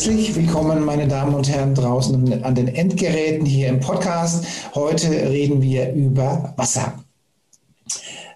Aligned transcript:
Herzlich 0.00 0.34
willkommen, 0.34 0.82
meine 0.82 1.06
Damen 1.06 1.34
und 1.34 1.46
Herren 1.50 1.74
draußen 1.74 2.42
an 2.42 2.54
den 2.54 2.68
Endgeräten 2.68 3.44
hier 3.44 3.68
im 3.68 3.80
Podcast. 3.80 4.46
Heute 4.74 5.10
reden 5.10 5.60
wir 5.60 5.92
über 5.92 6.54
Wasser. 6.56 7.04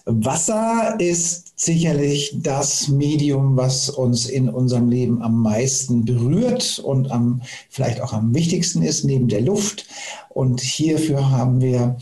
Wasser 0.05 0.97
ist 0.99 1.59
sicherlich 1.59 2.37
das 2.43 2.89
Medium, 2.89 3.57
was 3.57 3.89
uns 3.89 4.27
in 4.27 4.51
unserem 4.51 4.91
Leben 4.91 5.23
am 5.23 5.41
meisten 5.41 6.05
berührt 6.05 6.81
und 6.85 7.11
am, 7.11 7.41
vielleicht 7.71 8.03
auch 8.03 8.13
am 8.13 8.35
wichtigsten 8.35 8.83
ist, 8.83 9.05
neben 9.05 9.29
der 9.29 9.41
Luft. 9.41 9.87
Und 10.35 10.61
hierfür 10.61 11.31
haben 11.31 11.61
wir 11.61 11.97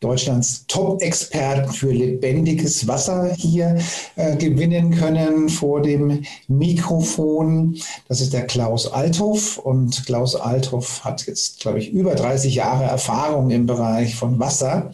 Deutschlands 0.00 0.66
Top-Experten 0.68 1.72
für 1.72 1.90
lebendiges 1.90 2.86
Wasser 2.86 3.34
hier 3.34 3.78
äh, 4.16 4.36
gewinnen 4.36 4.94
können 4.94 5.48
vor 5.48 5.80
dem 5.80 6.22
Mikrofon. 6.46 7.76
Das 8.06 8.20
ist 8.20 8.34
der 8.34 8.46
Klaus 8.46 8.92
Althoff. 8.92 9.56
Und 9.56 10.04
Klaus 10.04 10.36
Althoff 10.36 11.02
hat 11.02 11.26
jetzt, 11.26 11.60
glaube 11.60 11.78
ich, 11.78 11.90
über 11.90 12.14
30 12.14 12.54
Jahre 12.54 12.84
Erfahrung 12.84 13.50
im 13.50 13.66
Bereich 13.66 14.14
von 14.14 14.38
Wasser 14.38 14.92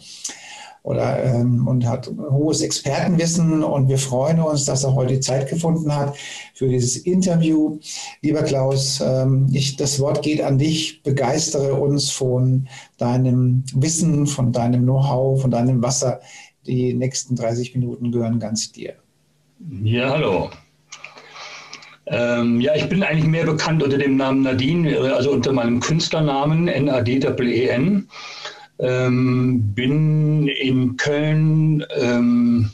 oder, 0.85 1.23
ähm, 1.23 1.67
und 1.67 1.87
hat 1.87 2.07
hohes 2.07 2.61
Expertenwissen. 2.61 3.63
Und 3.63 3.89
wir 3.89 3.97
freuen 3.97 4.39
uns, 4.39 4.65
dass 4.65 4.83
er 4.83 4.93
heute 4.93 5.19
Zeit 5.19 5.49
gefunden 5.49 5.93
hat 5.93 6.15
für 6.53 6.67
dieses 6.69 6.97
Interview. 6.97 7.79
Lieber 8.21 8.43
Klaus, 8.43 9.01
ähm, 9.03 9.47
ich, 9.51 9.77
das 9.77 9.99
Wort 9.99 10.21
geht 10.21 10.41
an 10.41 10.59
dich. 10.59 11.01
Begeistere 11.01 11.73
uns 11.73 12.11
von 12.11 12.67
deinem 12.97 13.63
Wissen, 13.73 14.27
von 14.27 14.51
deinem 14.51 14.83
Know-how, 14.83 15.41
von 15.41 15.49
deinem 15.49 15.81
Wasser. 15.81 16.21
Die 16.67 16.93
nächsten 16.93 17.35
30 17.35 17.73
Minuten 17.73 18.11
gehören 18.11 18.39
ganz 18.39 18.71
dir. 18.71 18.93
Ja, 19.83 20.11
hallo. 20.11 20.51
Ähm, 22.07 22.61
ja, 22.61 22.75
ich 22.75 22.87
bin 22.87 23.01
eigentlich 23.01 23.25
mehr 23.25 23.45
bekannt 23.45 23.81
unter 23.81 23.97
dem 23.97 24.17
Namen 24.17 24.43
Nadine, 24.43 25.15
also 25.15 25.31
unter 25.31 25.51
meinem 25.51 25.79
Künstlernamen 25.79 26.67
N-A-D-E-N. 26.67 28.07
Ähm, 28.79 29.73
bin 29.73 30.47
in 30.47 30.97
Köln, 30.97 31.85
ähm, 31.95 32.69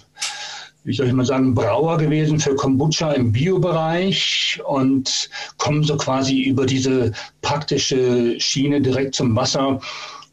wie 0.83 0.93
soll 0.93 1.07
ich 1.07 1.13
mal 1.13 1.25
sagen, 1.25 1.53
Brauer 1.53 1.97
gewesen 1.97 2.39
für 2.39 2.55
Kombucha 2.55 3.11
im 3.11 3.31
Biobereich 3.31 4.59
und 4.65 5.29
komme 5.57 5.83
so 5.83 5.95
quasi 5.97 6.41
über 6.41 6.65
diese 6.65 7.11
praktische 7.41 8.39
Schiene 8.39 8.81
direkt 8.81 9.13
zum 9.13 9.35
Wasser 9.35 9.79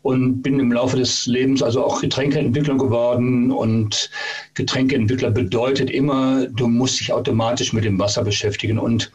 und 0.03 0.43
bin 0.43 0.59
im 0.59 0.73
Laufe 0.73 0.97
des 0.97 1.27
Lebens 1.27 1.63
also 1.63 1.85
auch 1.85 2.01
Getränkeentwickler 2.01 2.79
geworden 2.79 3.51
und 3.51 4.11
Getränkeentwickler 4.55 5.31
bedeutet 5.31 5.91
immer, 5.91 6.47
du 6.47 6.67
musst 6.67 7.01
dich 7.01 7.13
automatisch 7.13 7.75
mit 7.75 7.85
dem 7.85 7.99
Wasser 7.99 8.25
beschäftigen 8.25 8.79
und 8.79 9.11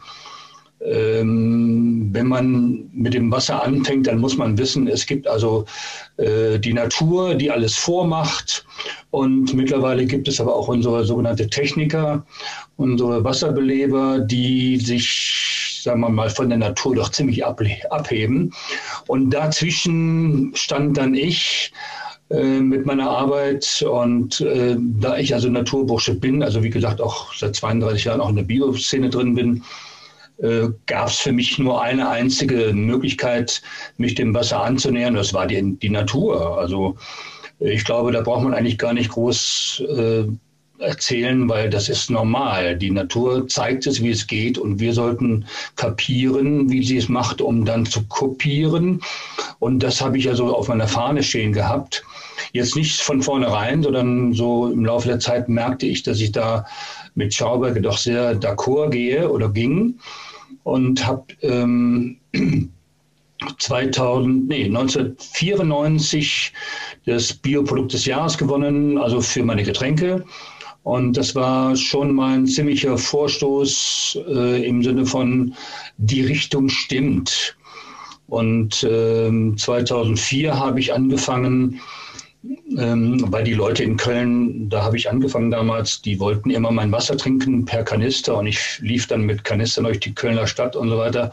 wenn 0.84 2.26
man 2.26 2.90
mit 2.92 3.14
dem 3.14 3.32
Wasser 3.32 3.62
anfängt, 3.62 4.06
dann 4.06 4.18
muss 4.18 4.36
man 4.36 4.58
wissen, 4.58 4.86
es 4.86 5.06
gibt 5.06 5.26
also 5.26 5.64
äh, 6.18 6.58
die 6.58 6.74
Natur, 6.74 7.34
die 7.34 7.50
alles 7.50 7.74
vormacht. 7.74 8.66
Und 9.10 9.54
mittlerweile 9.54 10.04
gibt 10.04 10.28
es 10.28 10.40
aber 10.40 10.54
auch 10.54 10.68
unsere 10.68 11.04
sogenannte 11.04 11.48
Techniker, 11.48 12.26
unsere 12.76 13.24
Wasserbeleber, 13.24 14.20
die 14.20 14.76
sich, 14.76 15.80
sagen 15.82 16.00
wir 16.00 16.10
mal, 16.10 16.28
von 16.28 16.50
der 16.50 16.58
Natur 16.58 16.94
doch 16.96 17.10
ziemlich 17.10 17.44
abheben. 17.46 18.52
Und 19.06 19.30
dazwischen 19.30 20.52
stand 20.54 20.98
dann 20.98 21.14
ich 21.14 21.72
äh, 22.28 22.60
mit 22.60 22.84
meiner 22.84 23.08
Arbeit 23.08 23.82
und 23.88 24.40
äh, 24.42 24.76
da 24.78 25.16
ich 25.16 25.32
also 25.32 25.48
Naturbursche 25.48 26.14
bin, 26.14 26.42
also 26.42 26.62
wie 26.62 26.70
gesagt 26.70 27.00
auch 27.00 27.32
seit 27.34 27.56
32 27.56 28.04
Jahren 28.04 28.20
auch 28.20 28.28
in 28.28 28.36
der 28.36 28.42
Bioszene 28.42 29.08
drin 29.08 29.34
bin, 29.34 29.62
äh, 30.38 30.68
gab 30.86 31.08
es 31.08 31.18
für 31.18 31.32
mich 31.32 31.58
nur 31.58 31.82
eine 31.82 32.08
einzige 32.08 32.72
Möglichkeit, 32.72 33.62
mich 33.96 34.14
dem 34.14 34.34
Wasser 34.34 34.62
anzunähern. 34.62 35.14
Das 35.14 35.32
war 35.32 35.46
die, 35.46 35.76
die 35.78 35.90
Natur. 35.90 36.58
Also 36.58 36.96
ich 37.60 37.84
glaube, 37.84 38.12
da 38.12 38.20
braucht 38.20 38.42
man 38.42 38.54
eigentlich 38.54 38.78
gar 38.78 38.92
nicht 38.92 39.10
groß 39.10 39.82
äh, 39.96 40.24
erzählen, 40.78 41.48
weil 41.48 41.70
das 41.70 41.88
ist 41.88 42.10
normal. 42.10 42.76
Die 42.76 42.90
Natur 42.90 43.46
zeigt 43.48 43.86
es, 43.86 44.02
wie 44.02 44.10
es 44.10 44.26
geht 44.26 44.58
und 44.58 44.80
wir 44.80 44.92
sollten 44.92 45.46
kapieren, 45.76 46.70
wie 46.70 46.84
sie 46.84 46.96
es 46.96 47.08
macht, 47.08 47.40
um 47.40 47.64
dann 47.64 47.86
zu 47.86 48.04
kopieren. 48.08 49.00
Und 49.60 49.82
das 49.82 50.00
habe 50.00 50.18
ich 50.18 50.28
also 50.28 50.54
auf 50.54 50.68
meiner 50.68 50.88
Fahne 50.88 51.22
stehen 51.22 51.52
gehabt. 51.52 52.04
Jetzt 52.52 52.76
nicht 52.76 53.00
von 53.00 53.22
vornherein, 53.22 53.82
sondern 53.82 54.32
so 54.32 54.70
im 54.70 54.84
Laufe 54.84 55.08
der 55.08 55.20
Zeit 55.20 55.48
merkte 55.48 55.86
ich, 55.86 56.02
dass 56.02 56.20
ich 56.20 56.32
da 56.32 56.66
mit 57.14 57.34
Schauberge 57.34 57.80
doch 57.80 57.98
sehr 57.98 58.34
d'accord 58.38 58.90
gehe 58.90 59.30
oder 59.30 59.48
ging 59.48 59.98
und 60.64 61.06
habe 61.06 61.24
ähm, 61.42 62.18
2000, 63.58 64.48
nee, 64.48 64.64
1994 64.64 66.52
das 67.06 67.32
Bioprodukt 67.32 67.92
des 67.92 68.06
Jahres 68.06 68.38
gewonnen, 68.38 68.98
also 68.98 69.20
für 69.20 69.42
meine 69.42 69.62
Getränke. 69.62 70.24
Und 70.82 71.16
das 71.16 71.34
war 71.34 71.76
schon 71.76 72.14
mal 72.14 72.34
ein 72.34 72.46
ziemlicher 72.46 72.98
Vorstoß 72.98 74.18
äh, 74.28 74.66
im 74.66 74.82
Sinne 74.82 75.06
von, 75.06 75.54
die 75.96 76.22
Richtung 76.22 76.68
stimmt. 76.68 77.56
Und 78.28 78.82
äh, 78.82 79.30
2004 79.56 80.58
habe 80.58 80.80
ich 80.80 80.92
angefangen, 80.92 81.80
ähm, 82.78 83.24
weil 83.28 83.44
die 83.44 83.54
Leute 83.54 83.82
in 83.82 83.96
Köln, 83.96 84.68
da 84.68 84.82
habe 84.82 84.96
ich 84.96 85.08
angefangen 85.10 85.50
damals, 85.50 86.02
die 86.02 86.20
wollten 86.20 86.50
immer 86.50 86.70
mein 86.70 86.92
Wasser 86.92 87.16
trinken 87.16 87.64
per 87.64 87.84
Kanister 87.84 88.36
und 88.36 88.46
ich 88.46 88.78
lief 88.80 89.06
dann 89.06 89.22
mit 89.22 89.44
Kanistern 89.44 89.84
durch 89.84 90.00
die 90.00 90.14
Kölner 90.14 90.46
Stadt 90.46 90.76
und 90.76 90.90
so 90.90 90.98
weiter, 90.98 91.30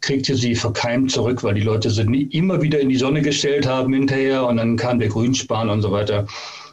kriegte 0.00 0.36
sie 0.36 0.54
verkeimt 0.54 1.10
zurück, 1.10 1.42
weil 1.42 1.54
die 1.54 1.62
Leute 1.62 1.90
sie 1.90 2.04
nie, 2.04 2.28
immer 2.30 2.62
wieder 2.62 2.78
in 2.78 2.88
die 2.88 2.96
Sonne 2.96 3.22
gestellt 3.22 3.66
haben 3.66 3.92
hinterher 3.92 4.46
und 4.46 4.56
dann 4.58 4.76
kam 4.76 4.98
der 4.98 5.08
Grünspan 5.08 5.68
und 5.68 5.82
so 5.82 5.90
weiter 5.90 6.26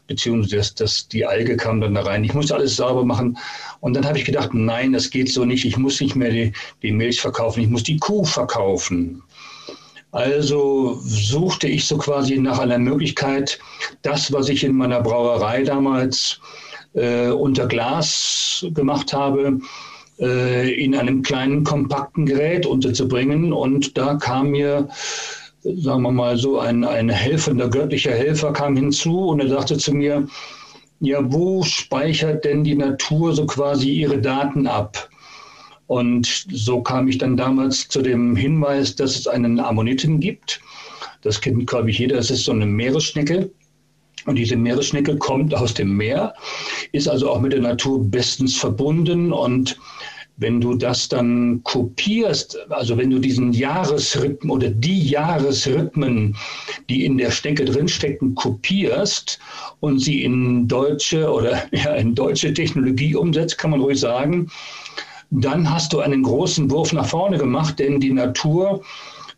beziehungsweise 0.07 0.57
das, 0.57 0.75
das, 0.75 1.07
die 1.07 1.25
Alge 1.25 1.57
kam 1.57 1.81
dann 1.81 1.95
da 1.95 2.01
rein. 2.01 2.23
Ich 2.23 2.33
musste 2.33 2.55
alles 2.55 2.75
sauber 2.75 3.05
machen. 3.05 3.37
Und 3.79 3.95
dann 3.95 4.05
habe 4.05 4.17
ich 4.17 4.25
gedacht, 4.25 4.53
nein, 4.53 4.93
das 4.93 5.09
geht 5.09 5.29
so 5.29 5.45
nicht. 5.45 5.65
Ich 5.65 5.77
muss 5.77 5.99
nicht 6.01 6.15
mehr 6.15 6.29
die, 6.29 6.51
die 6.81 6.91
Milch 6.91 7.21
verkaufen, 7.21 7.61
ich 7.61 7.69
muss 7.69 7.83
die 7.83 7.97
Kuh 7.97 8.23
verkaufen. 8.23 9.23
Also 10.13 10.99
suchte 11.01 11.67
ich 11.67 11.87
so 11.87 11.97
quasi 11.97 12.37
nach 12.37 12.59
einer 12.59 12.77
Möglichkeit, 12.77 13.57
das, 14.03 14.31
was 14.31 14.47
ich 14.47 14.63
in 14.63 14.75
meiner 14.75 15.01
Brauerei 15.01 15.63
damals 15.63 16.39
äh, 16.93 17.29
unter 17.29 17.65
Glas 17.65 18.63
gemacht 18.75 19.11
habe, 19.11 19.59
äh, 20.19 20.71
in 20.75 20.95
einem 20.95 21.23
kleinen, 21.23 21.63
kompakten 21.63 22.27
Gerät 22.27 22.67
unterzubringen. 22.67 23.51
Und 23.51 23.97
da 23.97 24.13
kam 24.13 24.51
mir, 24.51 24.87
sagen 25.63 26.03
wir 26.03 26.11
mal 26.11 26.37
so, 26.37 26.59
ein, 26.59 26.83
ein 26.83 27.09
helfender, 27.09 27.67
göttlicher 27.67 28.13
Helfer 28.13 28.53
kam 28.53 28.75
hinzu 28.75 29.29
und 29.29 29.39
er 29.39 29.49
sagte 29.49 29.79
zu 29.79 29.95
mir, 29.95 30.27
ja, 30.99 31.19
wo 31.23 31.63
speichert 31.63 32.45
denn 32.45 32.63
die 32.63 32.75
Natur 32.75 33.33
so 33.33 33.47
quasi 33.47 33.89
ihre 33.89 34.19
Daten 34.19 34.67
ab? 34.67 35.09
Und 35.87 36.45
so 36.49 36.81
kam 36.81 37.07
ich 37.07 37.17
dann 37.17 37.37
damals 37.37 37.87
zu 37.87 38.01
dem 38.01 38.35
Hinweis, 38.35 38.95
dass 38.95 39.15
es 39.15 39.27
einen 39.27 39.59
Ammoniten 39.59 40.19
gibt. 40.19 40.61
Das 41.21 41.39
kennt, 41.41 41.67
glaube 41.67 41.89
ich, 41.89 41.99
jeder. 41.99 42.17
Es 42.17 42.31
ist 42.31 42.45
so 42.45 42.51
eine 42.51 42.65
Meeresschnecke. 42.65 43.49
Und 44.25 44.35
diese 44.35 44.55
Meeresschnecke 44.55 45.17
kommt 45.17 45.53
aus 45.53 45.73
dem 45.73 45.97
Meer, 45.97 46.33
ist 46.93 47.09
also 47.09 47.29
auch 47.29 47.41
mit 47.41 47.51
der 47.51 47.61
Natur 47.61 48.03
bestens 48.03 48.55
verbunden. 48.55 49.33
Und 49.33 49.77
wenn 50.37 50.61
du 50.61 50.75
das 50.75 51.09
dann 51.09 51.61
kopierst, 51.63 52.57
also 52.69 52.97
wenn 52.97 53.09
du 53.09 53.19
diesen 53.19 53.53
Jahresrhythmen 53.53 54.49
oder 54.49 54.69
die 54.69 55.09
Jahresrhythmen, 55.09 56.35
die 56.89 57.05
in 57.05 57.17
der 57.17 57.31
Schnecke 57.31 57.65
drinstecken, 57.65 58.33
kopierst 58.35 59.39
und 59.79 59.99
sie 59.99 60.23
in 60.23 60.67
deutsche 60.67 61.31
oder 61.31 61.63
ja, 61.71 61.95
in 61.95 62.15
deutsche 62.15 62.53
Technologie 62.53 63.15
umsetzt, 63.15 63.57
kann 63.57 63.71
man 63.71 63.81
ruhig 63.81 63.99
sagen, 63.99 64.49
dann 65.41 65.69
hast 65.69 65.93
du 65.93 65.99
einen 65.99 66.23
großen 66.23 66.69
Wurf 66.69 66.93
nach 66.93 67.07
vorne 67.07 67.37
gemacht, 67.37 67.79
denn 67.79 67.99
die 67.99 68.13
Natur 68.13 68.81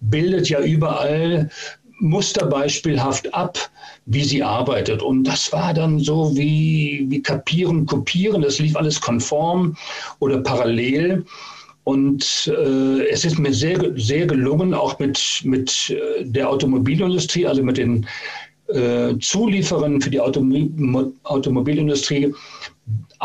bildet 0.02 0.50
ja 0.50 0.60
überall 0.60 1.50
musterbeispielhaft 2.00 3.34
ab, 3.34 3.58
wie 4.06 4.24
sie 4.24 4.44
arbeitet. 4.44 5.02
Und 5.02 5.24
das 5.24 5.52
war 5.54 5.74
dann 5.74 6.00
so 6.00 6.36
wie, 6.36 7.06
wie 7.08 7.22
kapieren, 7.22 7.86
kopieren. 7.86 8.42
Das 8.42 8.60
lief 8.60 8.76
alles 8.76 9.00
konform 9.00 9.76
oder 10.20 10.40
parallel. 10.40 11.26
Und 11.86 12.52
äh, 12.54 13.08
es 13.10 13.24
ist 13.26 13.40
mir 13.40 13.54
sehr, 13.54 13.80
sehr 13.96 14.26
gelungen, 14.26 14.74
auch 14.74 15.00
mit, 15.00 15.42
mit 15.44 15.90
äh, 15.92 16.26
der 16.26 16.50
Automobilindustrie, 16.50 17.46
also 17.46 17.64
mit 17.64 17.78
den 17.78 18.06
äh, 18.68 19.14
Zulieferern 19.20 20.02
für 20.02 20.10
die 20.10 20.20
Automobil 20.20 21.14
Automobilindustrie, 21.24 22.34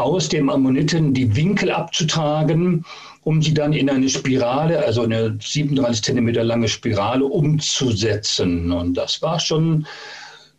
aus 0.03 0.29
dem 0.29 0.49
Ammoniten 0.49 1.15
die 1.15 1.35
Winkel 1.37 1.71
abzutragen, 1.71 2.85
um 3.23 3.43
sie 3.43 3.55
dann 3.55 3.73
in 3.73 3.91
eine 3.91 4.09
Spirale, 4.09 4.85
also 4.85 5.03
eine 5.03 5.37
37 5.41 6.03
Zentimeter 6.03 6.45
lange 6.45 6.69
Spirale 6.69 7.25
umzusetzen. 7.25 8.73
Und 8.73 8.95
das 8.95 9.21
war 9.23 9.39
schon 9.39 9.87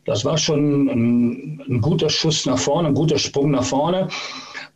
das 0.06 0.26
war 0.26 0.38
schon 0.38 0.88
ein, 0.88 1.62
ein, 1.70 1.82
guter 1.82 2.10
Schuss 2.10 2.46
nach 2.46 2.58
vorne, 2.58 2.88
ein 2.88 2.96
guter 2.96 3.20
Sprung 3.20 3.52
nach 3.52 3.64
vorne. 3.64 4.08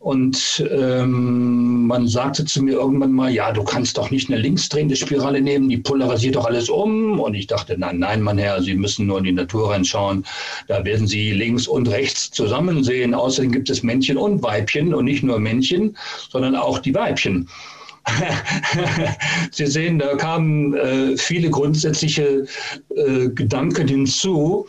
Und 0.06 0.64
ähm, 0.70 1.88
man 1.88 2.06
sagte 2.06 2.44
zu 2.44 2.62
mir 2.62 2.74
irgendwann 2.74 3.10
mal, 3.10 3.28
ja, 3.28 3.50
du 3.50 3.64
kannst 3.64 3.98
doch 3.98 4.12
nicht 4.12 4.30
eine 4.30 4.38
linksdrehende 4.38 4.94
Spirale 4.94 5.40
nehmen, 5.40 5.68
die 5.68 5.78
polarisiert 5.78 6.36
doch 6.36 6.44
alles 6.46 6.68
um. 6.68 7.18
Und 7.18 7.34
ich 7.34 7.48
dachte, 7.48 7.76
nein, 7.76 7.98
nein, 7.98 8.22
mein 8.22 8.38
Herr, 8.38 8.62
Sie 8.62 8.76
müssen 8.76 9.08
nur 9.08 9.18
in 9.18 9.24
die 9.24 9.32
Natur 9.32 9.72
reinschauen. 9.72 10.24
Da 10.68 10.84
werden 10.84 11.08
Sie 11.08 11.32
links 11.32 11.66
und 11.66 11.88
rechts 11.88 12.30
zusammen 12.30 12.84
sehen. 12.84 13.14
Außerdem 13.14 13.50
gibt 13.50 13.68
es 13.68 13.82
Männchen 13.82 14.16
und 14.16 14.44
Weibchen 14.44 14.94
und 14.94 15.06
nicht 15.06 15.24
nur 15.24 15.40
Männchen, 15.40 15.96
sondern 16.30 16.54
auch 16.54 16.78
die 16.78 16.94
Weibchen. 16.94 17.48
Sie 19.50 19.66
sehen, 19.66 19.98
da 19.98 20.14
kamen 20.14 20.74
äh, 20.74 21.16
viele 21.16 21.50
grundsätzliche 21.50 22.46
äh, 22.94 23.28
Gedanken 23.30 23.88
hinzu. 23.88 24.68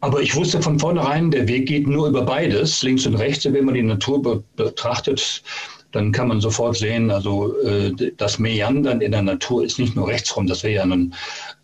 Aber 0.00 0.20
ich 0.20 0.34
wusste 0.34 0.62
von 0.62 0.78
vornherein, 0.78 1.30
der 1.30 1.48
Weg 1.48 1.66
geht 1.66 1.86
nur 1.86 2.08
über 2.08 2.22
beides, 2.22 2.82
links 2.82 3.06
und 3.06 3.16
rechts. 3.16 3.44
wenn 3.44 3.64
man 3.64 3.74
die 3.74 3.82
Natur 3.82 4.22
be 4.22 4.44
betrachtet, 4.56 5.42
dann 5.90 6.12
kann 6.12 6.28
man 6.28 6.40
sofort 6.40 6.76
sehen, 6.76 7.10
also 7.10 7.54
äh, 7.62 7.92
das 8.16 8.38
Meandern 8.38 9.00
in 9.00 9.12
der 9.12 9.22
Natur 9.22 9.64
ist 9.64 9.78
nicht 9.78 9.94
nur 9.94 10.08
rechtsrum, 10.08 10.46
das 10.46 10.62
wäre 10.62 10.74
ja 10.74 10.82
ein, 10.82 11.14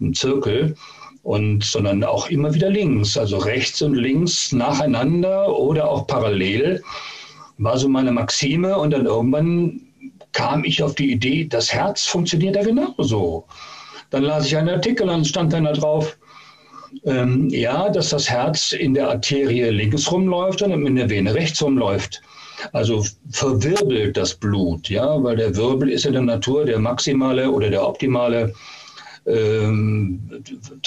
ein 0.00 0.12
Zirkel, 0.12 0.75
und, 1.23 1.65
sondern 1.65 2.05
auch 2.05 2.31
immer 2.31 2.55
wieder 2.55 2.70
links, 2.70 3.17
also 3.17 3.38
rechts 3.38 3.82
und 3.82 3.94
links 3.94 4.53
nacheinander 4.53 5.56
oder 5.59 5.91
auch 5.91 6.06
parallel, 6.06 6.82
war 7.59 7.76
so 7.76 7.88
meine 7.88 8.12
Maxime. 8.12 8.79
Und 8.79 8.93
dann 8.93 9.06
irgendwann 9.06 9.81
kam 10.32 10.65
ich 10.65 10.82
auf 10.82 10.94
die 10.94 11.12
Idee, 11.12 11.47
das 11.47 11.73
Herz 11.73 12.05
funktioniert 12.06 12.56
ja 12.56 12.62
genauso. 12.62 13.47
Dann 14.11 14.23
las 14.23 14.47
ich 14.47 14.56
einen 14.56 14.70
Artikel 14.70 15.09
und 15.09 15.26
stand 15.26 15.53
dann 15.53 15.65
da 15.65 15.73
drauf, 15.73 16.18
ähm, 17.04 17.48
ja, 17.50 17.88
dass 17.88 18.10
das 18.10 18.28
Herz 18.28 18.72
in 18.72 18.94
der 18.94 19.08
Arterie 19.08 19.70
links 19.70 20.10
rumläuft 20.10 20.62
und 20.62 20.72
in 20.86 20.96
der 20.96 21.10
Vene 21.10 21.34
rechts 21.34 21.62
rumläuft. 21.62 22.20
Also 22.72 23.04
verwirbelt 23.30 24.16
das 24.16 24.34
Blut, 24.34 24.88
ja, 24.88 25.22
weil 25.22 25.36
der 25.36 25.54
Wirbel 25.56 25.90
ist 25.90 26.06
in 26.06 26.14
der 26.14 26.22
Natur 26.22 26.64
der 26.64 26.78
maximale 26.78 27.50
oder 27.50 27.70
der 27.70 27.86
optimale, 27.86 28.52
ähm, 29.26 30.20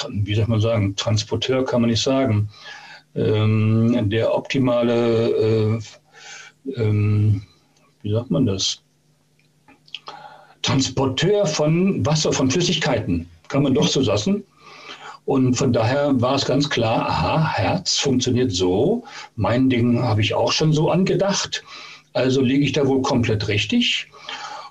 wie 0.09 0.35
soll 0.35 0.47
man 0.47 0.59
sagen, 0.59 0.95
Transporteur 0.95 1.63
kann 1.63 1.81
man 1.81 1.89
nicht 1.89 2.03
sagen, 2.03 2.49
ähm, 3.15 4.09
der 4.09 4.33
optimale, 4.33 5.29
äh, 5.29 5.79
ähm, 6.75 7.41
wie 8.01 8.11
sagt 8.11 8.31
man 8.31 8.45
das, 8.45 8.81
Transporteur 10.61 11.45
von 11.45 12.05
Wasser, 12.05 12.31
von 12.31 12.51
Flüssigkeiten, 12.51 13.29
kann 13.47 13.63
man 13.63 13.73
doch 13.73 13.87
so 13.87 14.03
sagen. 14.03 14.43
Und 15.25 15.55
von 15.55 15.71
daher 15.71 16.19
war 16.19 16.35
es 16.35 16.45
ganz 16.45 16.69
klar, 16.69 17.07
aha, 17.07 17.53
Herz 17.53 17.97
funktioniert 17.97 18.51
so. 18.51 19.03
Mein 19.35 19.69
Ding 19.69 20.01
habe 20.01 20.21
ich 20.21 20.33
auch 20.33 20.51
schon 20.51 20.73
so 20.73 20.89
angedacht. 20.89 21.63
Also 22.13 22.41
liege 22.41 22.65
ich 22.65 22.73
da 22.73 22.87
wohl 22.87 23.01
komplett 23.01 23.47
richtig. 23.47 24.09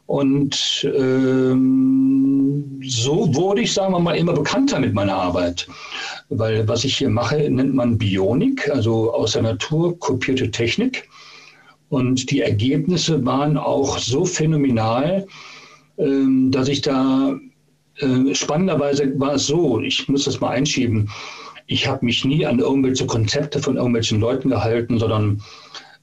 Und 0.06 0.90
ähm, 0.92 2.80
so 2.82 3.32
wurde 3.34 3.62
ich, 3.62 3.72
sagen 3.72 3.92
wir 3.94 4.00
mal, 4.00 4.16
immer 4.16 4.32
bekannter 4.32 4.80
mit 4.80 4.92
meiner 4.92 5.14
Arbeit. 5.14 5.68
Weil 6.30 6.66
was 6.66 6.82
ich 6.82 6.98
hier 6.98 7.10
mache, 7.10 7.48
nennt 7.48 7.74
man 7.74 7.96
Bionik, 7.96 8.68
also 8.70 9.14
aus 9.14 9.32
der 9.32 9.42
Natur 9.42 9.96
kopierte 10.00 10.50
Technik. 10.50 11.08
Und 11.90 12.30
die 12.30 12.40
Ergebnisse 12.40 13.24
waren 13.24 13.56
auch 13.56 13.98
so 13.98 14.24
phänomenal, 14.24 15.26
ähm, 15.96 16.50
dass 16.50 16.68
ich 16.68 16.80
da 16.80 17.36
äh, 18.00 18.34
spannenderweise 18.34 19.12
war 19.18 19.34
es 19.34 19.46
so, 19.46 19.80
ich 19.80 20.08
muss 20.08 20.24
das 20.24 20.40
mal 20.40 20.50
einschieben, 20.50 21.08
ich 21.66 21.86
habe 21.86 22.04
mich 22.04 22.24
nie 22.24 22.44
an 22.44 22.58
irgendwelche 22.58 23.06
Konzepte 23.06 23.60
von 23.60 23.76
irgendwelchen 23.76 24.20
Leuten 24.20 24.50
gehalten, 24.50 24.98
sondern 24.98 25.40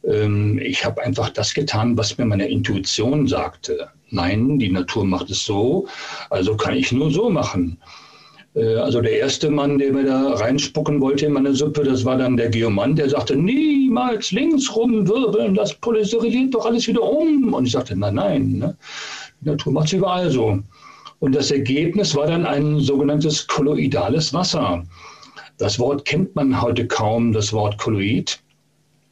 ähm, 0.05 0.59
ich 0.59 0.85
habe 0.85 1.03
einfach 1.03 1.29
das 1.29 1.53
getan, 1.53 1.97
was 1.97 2.17
mir 2.17 2.25
meine 2.25 2.47
Intuition 2.47 3.27
sagte. 3.27 3.89
Nein, 4.09 4.57
die 4.59 4.71
Natur 4.71 5.03
macht 5.03 5.29
es 5.29 5.45
so, 5.45 5.87
also 6.29 6.55
kann 6.55 6.75
ich 6.75 6.91
nur 6.91 7.11
so 7.11 7.29
machen. 7.29 7.77
Äh, 8.55 8.75
also 8.75 9.01
der 9.01 9.19
erste 9.19 9.49
Mann, 9.49 9.77
der 9.77 9.93
mir 9.93 10.05
da 10.05 10.33
reinspucken 10.35 11.01
wollte 11.01 11.25
in 11.25 11.33
meine 11.33 11.53
Suppe, 11.53 11.83
das 11.83 12.05
war 12.05 12.17
dann 12.17 12.37
der 12.37 12.49
Geomann, 12.49 12.95
der 12.95 13.09
sagte, 13.09 13.35
niemals 13.35 14.31
links 14.31 14.73
rumwirbeln, 14.75 15.53
das 15.53 15.73
polarisiert 15.73 16.53
doch 16.53 16.65
alles 16.65 16.87
wieder 16.87 17.03
um. 17.03 17.53
Und 17.53 17.65
ich 17.65 17.73
sagte, 17.73 17.95
nein, 17.97 18.15
nein, 18.15 18.51
ne? 18.53 18.77
die 19.41 19.49
Natur 19.49 19.73
macht 19.73 19.87
es 19.87 19.93
überall 19.93 20.29
so. 20.31 20.59
Und 21.19 21.33
das 21.35 21.51
Ergebnis 21.51 22.15
war 22.15 22.27
dann 22.27 22.45
ein 22.45 22.79
sogenanntes 22.79 23.47
kolloidales 23.47 24.33
Wasser. 24.33 24.83
Das 25.57 25.79
Wort 25.79 26.05
kennt 26.05 26.35
man 26.35 26.61
heute 26.61 26.85
kaum, 26.85 27.33
das 27.33 27.51
Wort 27.51 27.77
Kolloid. 27.79 28.39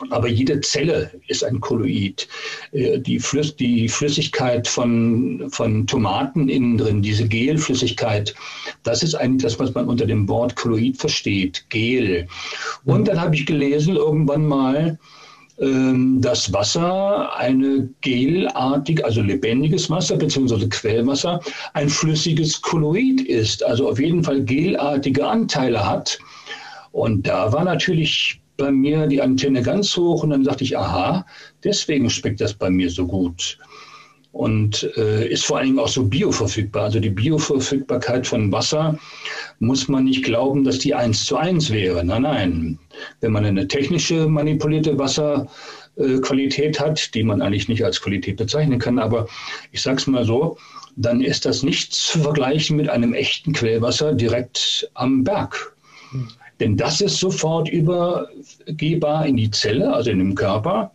Aber 0.09 0.27
jede 0.27 0.59
Zelle 0.59 1.09
ist 1.27 1.43
ein 1.43 1.59
Kolloid. 1.61 2.27
Äh, 2.73 2.99
die, 2.99 3.17
Flüss, 3.17 3.55
die 3.55 3.87
Flüssigkeit 3.87 4.67
von, 4.67 5.49
von 5.49 5.87
Tomaten 5.87 6.49
innen 6.49 6.77
drin, 6.77 7.01
diese 7.01 7.27
Gelflüssigkeit, 7.27 8.35
das 8.83 9.03
ist 9.03 9.15
eigentlich 9.15 9.43
das, 9.43 9.59
was 9.59 9.73
man 9.73 9.87
unter 9.87 10.05
dem 10.05 10.27
Wort 10.27 10.55
Kolloid 10.55 10.97
versteht, 10.97 11.65
Gel. 11.69 12.27
Und 12.83 13.07
dann 13.07 13.19
habe 13.19 13.35
ich 13.35 13.45
gelesen 13.45 13.95
irgendwann 13.95 14.45
mal, 14.45 14.99
das 15.57 16.51
Wasser 16.51 17.33
eine 17.37 17.89
gelartig, 18.01 19.03
also 19.05 19.21
lebendiges 19.21 19.89
Wasser 19.89 20.17
bzw. 20.17 20.67
Quellwasser, 20.67 21.39
ein 21.73 21.87
flüssiges 21.87 22.61
Kolloid 22.61 23.21
ist, 23.21 23.63
also 23.63 23.89
auf 23.89 23.99
jeden 23.99 24.23
Fall 24.23 24.43
gelartige 24.43 25.25
Anteile 25.25 25.87
hat. 25.87 26.19
Und 26.91 27.25
da 27.27 27.53
war 27.53 27.63
natürlich 27.63 28.41
bei 28.57 28.71
mir 28.71 29.07
die 29.07 29.21
Antenne 29.21 29.61
ganz 29.61 29.95
hoch 29.95 30.23
und 30.23 30.31
dann 30.31 30.43
dachte 30.43 30.63
ich, 30.63 30.77
aha, 30.77 31.25
deswegen 31.63 32.09
schmeckt 32.09 32.41
das 32.41 32.53
bei 32.53 32.69
mir 32.69 32.89
so 32.89 33.07
gut 33.07 33.57
und 34.35 34.91
äh, 34.97 35.29
ist 35.29 35.45
vor 35.45 35.57
allen 35.57 35.67
Dingen 35.67 35.79
auch 35.79 35.87
so 35.87 36.03
bioverfügbar. 36.03 36.83
Also 36.83 36.99
die 36.99 37.09
Bioverfügbarkeit 37.09 38.27
von 38.27 38.51
Wasser 38.51 38.99
muss 39.59 39.87
man 39.87 40.03
nicht 40.03 40.25
glauben, 40.25 40.65
dass 40.65 40.77
die 40.79 40.93
eins 40.93 41.23
zu 41.23 41.37
eins 41.37 41.71
wäre. 41.71 42.03
Nein, 42.03 42.23
nein. 42.23 42.79
Wenn 43.21 43.31
man 43.31 43.45
eine 43.45 43.65
technische 43.65 44.27
manipulierte 44.27 44.99
Wasserqualität 44.99 46.77
äh, 46.77 46.79
hat, 46.81 47.15
die 47.15 47.23
man 47.23 47.41
eigentlich 47.41 47.69
nicht 47.69 47.85
als 47.85 48.01
Qualität 48.01 48.35
bezeichnen 48.35 48.77
kann, 48.77 48.99
aber 48.99 49.25
ich 49.71 49.81
sage 49.81 49.99
es 49.99 50.07
mal 50.07 50.25
so, 50.25 50.57
dann 50.97 51.21
ist 51.21 51.45
das 51.45 51.63
nicht 51.63 51.93
zu 51.93 52.19
vergleichen 52.19 52.75
mit 52.75 52.89
einem 52.89 53.13
echten 53.13 53.53
Quellwasser 53.53 54.11
direkt 54.11 54.91
am 54.95 55.23
Berg. 55.23 55.77
Hm. 56.11 56.27
Denn 56.59 56.75
das 56.75 56.99
ist 56.99 57.19
sofort 57.19 57.69
übergehbar 57.69 59.25
in 59.25 59.37
die 59.37 59.51
Zelle, 59.51 59.93
also 59.93 60.11
in 60.11 60.19
dem 60.19 60.35
Körper. 60.35 60.91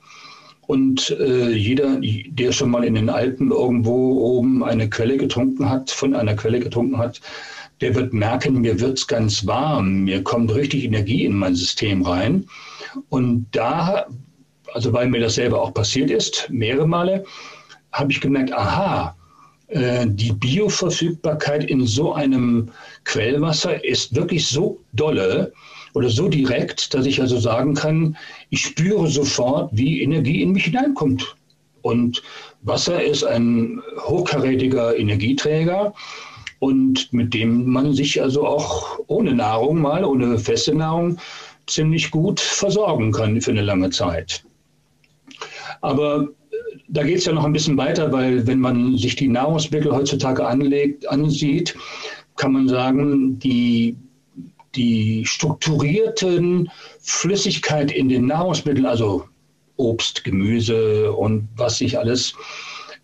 Und 0.70 1.10
äh, 1.18 1.50
jeder, 1.50 1.98
der 2.00 2.52
schon 2.52 2.70
mal 2.70 2.84
in 2.84 2.94
den 2.94 3.08
Alpen 3.08 3.50
irgendwo 3.50 4.20
oben 4.20 4.62
eine 4.62 4.88
Quelle 4.88 5.16
getrunken 5.16 5.68
hat, 5.68 5.90
von 5.90 6.14
einer 6.14 6.36
Quelle 6.36 6.60
getrunken 6.60 6.96
hat, 6.96 7.20
der 7.80 7.96
wird 7.96 8.12
merken, 8.12 8.60
mir 8.60 8.78
wird 8.78 8.96
es 8.98 9.08
ganz 9.08 9.44
warm, 9.44 10.04
mir 10.04 10.22
kommt 10.22 10.54
richtig 10.54 10.84
Energie 10.84 11.24
in 11.24 11.34
mein 11.34 11.56
System 11.56 12.02
rein. 12.02 12.46
Und 13.08 13.48
da, 13.50 14.06
also 14.72 14.92
weil 14.92 15.08
mir 15.08 15.20
das 15.20 15.34
selber 15.34 15.60
auch 15.60 15.74
passiert 15.74 16.08
ist, 16.08 16.46
mehrere 16.50 16.86
Male, 16.86 17.24
habe 17.90 18.12
ich 18.12 18.20
gemerkt, 18.20 18.52
aha, 18.52 19.16
äh, 19.66 20.06
die 20.06 20.30
Bioverfügbarkeit 20.30 21.64
in 21.64 21.84
so 21.84 22.12
einem 22.12 22.70
Quellwasser 23.02 23.84
ist 23.84 24.14
wirklich 24.14 24.46
so 24.46 24.78
dolle, 24.92 25.52
oder 25.94 26.09
so 26.09 26.28
direkt, 26.28 26.94
dass 26.94 27.06
ich 27.06 27.20
also 27.20 27.38
sagen 27.38 27.75
kann, 27.75 28.16
ich 28.50 28.62
spüre 28.62 29.09
sofort, 29.09 29.70
wie 29.73 30.02
Energie 30.02 30.42
in 30.42 30.52
mich 30.52 30.64
hineinkommt. 30.64 31.37
Und 31.82 32.23
Wasser 32.62 33.02
ist 33.02 33.25
ein 33.25 33.80
hochkarätiger 34.00 34.97
Energieträger 34.99 35.94
und 36.59 37.12
mit 37.12 37.32
dem 37.32 37.70
man 37.70 37.94
sich 37.94 38.20
also 38.20 38.47
auch 38.47 39.00
ohne 39.06 39.35
Nahrung 39.35 39.80
mal, 39.80 40.04
ohne 40.04 40.38
feste 40.38 40.75
Nahrung, 40.75 41.18
ziemlich 41.66 42.11
gut 42.11 42.40
versorgen 42.40 43.12
kann 43.12 43.40
für 43.40 43.52
eine 43.52 43.62
lange 43.62 43.90
Zeit. 43.90 44.44
Aber 45.80 46.28
da 46.88 47.02
geht 47.02 47.18
es 47.18 47.25
ja 47.25 47.32
noch 47.32 47.44
ein 47.44 47.52
bisschen 47.52 47.76
weiter, 47.76 48.12
weil 48.12 48.47
wenn 48.47 48.61
man 48.61 48.97
sich 48.97 49.16
die 49.16 49.28
Nahrungsmittel 49.28 49.92
heutzutage 49.92 50.47
anlegt, 50.47 51.09
ansieht, 51.09 51.76
kann 52.37 52.52
man 52.52 52.68
sagen, 52.68 53.38
die 53.38 53.97
die 54.74 55.24
strukturierten 55.26 56.70
Flüssigkeit 57.00 57.90
in 57.92 58.08
den 58.08 58.26
Nahrungsmitteln, 58.26 58.86
also 58.86 59.24
Obst, 59.76 60.24
Gemüse 60.24 61.12
und 61.12 61.48
was 61.56 61.78
sich 61.78 61.98
alles 61.98 62.34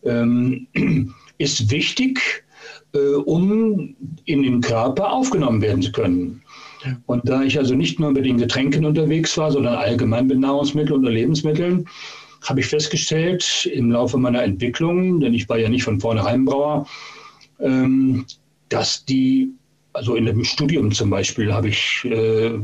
ähm, 0.04 0.66
ist 1.38 1.70
wichtig, 1.70 2.44
äh, 2.94 2.99
um 2.99 3.96
in 4.25 4.42
den 4.42 4.61
Körper 4.61 5.12
aufgenommen 5.12 5.62
werden 5.62 5.82
zu 5.82 5.92
können. 5.92 6.42
Und 7.06 7.28
da 7.28 7.42
ich 7.42 7.58
also 7.58 7.75
nicht 7.75 7.99
nur 7.99 8.12
mit 8.12 8.25
den 8.25 8.38
Getränken 8.38 8.85
unterwegs 8.85 9.37
war, 9.37 9.50
sondern 9.50 9.75
allgemein 9.75 10.26
mit 10.26 10.38
Nahrungsmitteln 10.38 11.00
oder 11.00 11.11
Lebensmitteln, 11.11 11.88
habe 12.42 12.61
ich 12.61 12.66
festgestellt 12.66 13.68
im 13.73 13.90
Laufe 13.90 14.18
meiner 14.18 14.42
Entwicklung, 14.42 15.20
denn 15.20 15.35
ich 15.35 15.49
war 15.49 15.58
ja 15.58 15.68
nicht 15.68 15.82
von 15.82 16.00
vornherein 16.00 16.44
Brauer, 16.44 16.87
ähm, 17.58 18.25
dass 18.68 19.04
die, 19.04 19.50
also 19.97 20.15
in 20.15 20.29
einem 20.29 20.45
Studium 20.45 20.93
zum 20.93 21.11
Beispiel, 21.11 21.53
habe 21.53 21.69
ich 21.69 22.05
äh, 22.05 22.47
äh, 22.47 22.61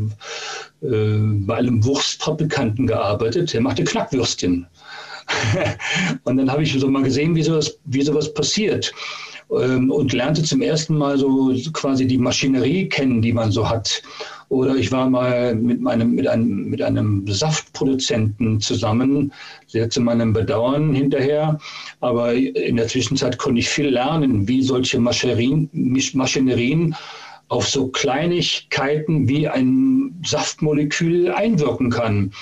bei 0.82 1.56
einem 1.56 1.84
Wurstfabrikanten 1.84 2.86
gearbeitet, 2.86 3.52
der 3.52 3.62
machte 3.62 3.84
Knackwürstchen. 3.84 4.66
und 6.24 6.36
dann 6.36 6.50
habe 6.50 6.62
ich 6.62 6.78
so 6.78 6.88
mal 6.88 7.02
gesehen, 7.02 7.34
wie 7.34 7.42
sowas, 7.42 7.78
wie 7.84 8.02
sowas 8.02 8.32
passiert 8.34 8.92
ähm, 9.50 9.90
und 9.90 10.12
lernte 10.12 10.42
zum 10.42 10.62
ersten 10.62 10.96
Mal 10.96 11.18
so 11.18 11.54
quasi 11.72 12.06
die 12.06 12.18
Maschinerie 12.18 12.88
kennen, 12.88 13.22
die 13.22 13.32
man 13.32 13.50
so 13.50 13.68
hat. 13.68 14.02
Oder 14.48 14.76
ich 14.76 14.92
war 14.92 15.08
mal 15.08 15.54
mit, 15.54 15.80
meinem, 15.80 16.14
mit, 16.14 16.28
einem, 16.28 16.68
mit 16.68 16.82
einem 16.82 17.26
Saftproduzenten 17.26 18.60
zusammen, 18.60 19.32
sehr 19.66 19.88
zu 19.88 20.02
meinem 20.02 20.34
Bedauern 20.34 20.94
hinterher. 20.94 21.58
Aber 22.00 22.34
in 22.34 22.76
der 22.76 22.88
Zwischenzeit 22.88 23.38
konnte 23.38 23.60
ich 23.60 23.68
viel 23.70 23.88
lernen, 23.88 24.46
wie 24.46 24.62
solche 24.62 24.98
Maschinerien, 24.98 25.70
Maschinerien 25.72 26.94
auf 27.52 27.68
so 27.68 27.88
Kleinigkeiten 27.88 29.28
wie 29.28 29.46
ein 29.46 30.18
Saftmolekül 30.24 31.30
einwirken 31.30 31.90
kann. 31.90 32.32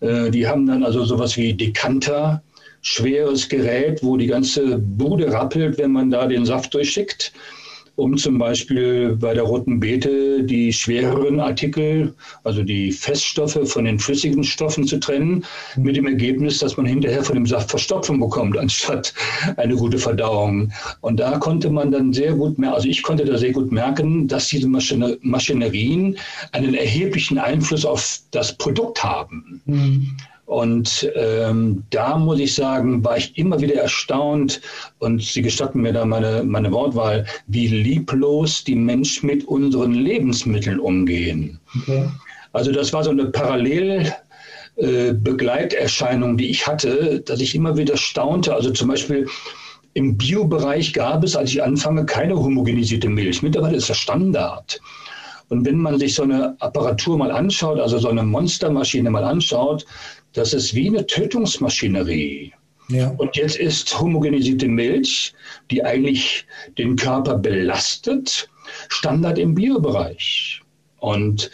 Äh, 0.00 0.30
die 0.30 0.48
haben 0.48 0.66
dann 0.66 0.82
also 0.82 1.04
sowas 1.04 1.36
wie 1.36 1.54
Dekanter, 1.54 2.42
schweres 2.80 3.48
Gerät, 3.48 4.02
wo 4.02 4.16
die 4.16 4.26
ganze 4.26 4.78
Bude 4.78 5.32
rappelt, 5.32 5.78
wenn 5.78 5.92
man 5.92 6.10
da 6.10 6.26
den 6.26 6.44
Saft 6.44 6.74
durchschickt, 6.74 7.32
um 7.96 8.16
zum 8.16 8.38
Beispiel 8.38 9.16
bei 9.16 9.34
der 9.34 9.42
roten 9.42 9.78
Beete 9.78 10.42
die 10.42 10.72
schwereren 10.72 11.40
Artikel, 11.40 12.14
also 12.44 12.62
die 12.62 12.90
Feststoffe 12.90 13.58
von 13.64 13.84
den 13.84 13.98
flüssigen 13.98 14.44
Stoffen 14.44 14.86
zu 14.86 14.98
trennen, 14.98 15.44
mit 15.76 15.96
dem 15.96 16.06
Ergebnis, 16.06 16.58
dass 16.58 16.76
man 16.76 16.86
hinterher 16.86 17.22
von 17.22 17.34
dem 17.34 17.46
Saft 17.46 17.70
Verstopfung 17.70 18.20
bekommt, 18.20 18.56
anstatt 18.56 19.12
eine 19.56 19.76
gute 19.76 19.98
Verdauung. 19.98 20.72
Und 21.00 21.20
da 21.20 21.38
konnte 21.38 21.70
man 21.70 21.90
dann 21.90 22.12
sehr 22.12 22.34
gut 22.34 22.58
merken, 22.58 22.74
also 22.74 22.88
ich 22.88 23.02
konnte 23.02 23.24
da 23.24 23.36
sehr 23.36 23.52
gut 23.52 23.70
merken, 23.70 24.26
dass 24.26 24.48
diese 24.48 24.68
Maschinerien 24.68 26.16
einen 26.52 26.74
erheblichen 26.74 27.38
Einfluss 27.38 27.84
auf 27.84 28.20
das 28.30 28.56
Produkt 28.56 29.02
haben. 29.02 29.60
Mhm. 29.66 30.16
Und 30.52 31.10
ähm, 31.14 31.82
da 31.88 32.18
muss 32.18 32.38
ich 32.38 32.54
sagen, 32.54 33.02
war 33.02 33.16
ich 33.16 33.38
immer 33.38 33.58
wieder 33.62 33.76
erstaunt 33.76 34.60
und 34.98 35.22
Sie 35.22 35.40
gestatten 35.40 35.80
mir 35.80 35.94
da 35.94 36.04
meine, 36.04 36.42
meine 36.44 36.70
Wortwahl, 36.70 37.24
wie 37.46 37.68
lieblos 37.68 38.62
die 38.62 38.74
Menschen 38.74 39.28
mit 39.28 39.44
unseren 39.48 39.94
Lebensmitteln 39.94 40.78
umgehen. 40.78 41.58
Okay. 41.80 42.06
Also 42.52 42.70
das 42.70 42.92
war 42.92 43.02
so 43.02 43.10
eine 43.10 43.26
Parallel. 43.26 44.12
Äh, 44.76 45.12
Begleiterscheinung, 45.12 46.38
die 46.38 46.50
ich 46.50 46.66
hatte, 46.66 47.20
dass 47.20 47.40
ich 47.40 47.54
immer 47.54 47.76
wieder 47.76 47.96
staunte. 47.96 48.54
Also 48.54 48.70
zum 48.70 48.88
Beispiel 48.88 49.26
im 49.94 50.16
Biobereich 50.16 50.92
gab 50.92 51.24
es, 51.24 51.36
als 51.36 51.50
ich 51.50 51.62
anfange, 51.62 52.06
keine 52.06 52.36
homogenisierte 52.36 53.08
Milch. 53.08 53.42
Mittlerweile 53.42 53.76
ist 53.76 53.90
das 53.90 53.98
Standard. 53.98 54.80
Und 55.48 55.66
wenn 55.66 55.76
man 55.76 55.98
sich 55.98 56.14
so 56.14 56.22
eine 56.22 56.56
Apparatur 56.60 57.18
mal 57.18 57.30
anschaut, 57.30 57.78
also 57.78 57.98
so 57.98 58.08
eine 58.08 58.22
Monstermaschine 58.22 59.10
mal 59.10 59.24
anschaut, 59.24 59.84
das 60.32 60.54
ist 60.54 60.74
wie 60.74 60.88
eine 60.88 61.06
Tötungsmaschinerie. 61.06 62.52
Ja. 62.88 63.08
Und 63.18 63.36
jetzt 63.36 63.56
ist 63.56 63.98
homogenisierte 63.98 64.68
Milch, 64.68 65.34
die 65.70 65.84
eigentlich 65.84 66.46
den 66.78 66.96
Körper 66.96 67.36
belastet, 67.36 68.48
Standard 68.88 69.38
im 69.38 69.54
Biobereich. 69.54 70.60
Und 70.98 71.50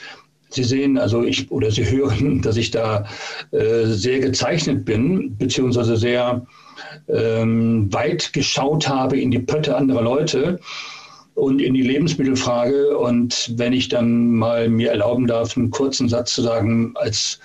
Sie 0.50 0.64
sehen, 0.64 0.96
also 0.96 1.24
ich 1.24 1.50
oder 1.50 1.70
Sie 1.70 1.84
hören, 1.90 2.40
dass 2.40 2.56
ich 2.56 2.70
da 2.70 3.06
äh, 3.52 3.84
sehr 3.86 4.20
gezeichnet 4.20 4.84
bin, 4.84 5.36
beziehungsweise 5.36 5.96
sehr 5.96 6.46
ähm, 7.08 7.92
weit 7.92 8.32
geschaut 8.32 8.88
habe 8.88 9.20
in 9.20 9.30
die 9.30 9.40
Pötte 9.40 9.76
anderer 9.76 10.02
Leute 10.02 10.58
und 11.38 11.60
in 11.60 11.74
die 11.74 11.82
Lebensmittelfrage. 11.82 12.98
Und 12.98 13.52
wenn 13.56 13.72
ich 13.72 13.88
dann 13.88 14.30
mal 14.32 14.68
mir 14.68 14.90
erlauben 14.90 15.26
darf, 15.26 15.56
einen 15.56 15.70
kurzen 15.70 16.08
Satz 16.08 16.34
zu 16.34 16.42
sagen, 16.42 16.92
als, 16.96 17.38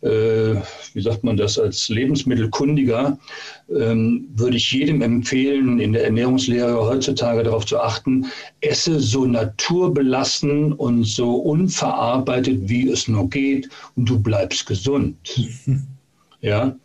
äh, 0.00 0.56
wie 0.94 1.02
sagt 1.02 1.24
man 1.24 1.36
das, 1.36 1.58
als 1.58 1.88
Lebensmittelkundiger, 1.88 3.18
ähm, 3.68 4.28
würde 4.34 4.56
ich 4.56 4.72
jedem 4.72 5.02
empfehlen, 5.02 5.78
in 5.78 5.92
der 5.92 6.04
Ernährungslehre 6.04 6.74
heutzutage 6.80 7.42
darauf 7.42 7.66
zu 7.66 7.78
achten, 7.78 8.26
esse 8.60 8.98
so 8.98 9.26
naturbelassen 9.26 10.72
und 10.72 11.04
so 11.04 11.34
unverarbeitet, 11.36 12.68
wie 12.68 12.88
es 12.90 13.08
nur 13.08 13.28
geht, 13.28 13.68
und 13.96 14.08
du 14.08 14.18
bleibst 14.18 14.66
gesund. 14.66 15.16
Ja, 16.40 16.76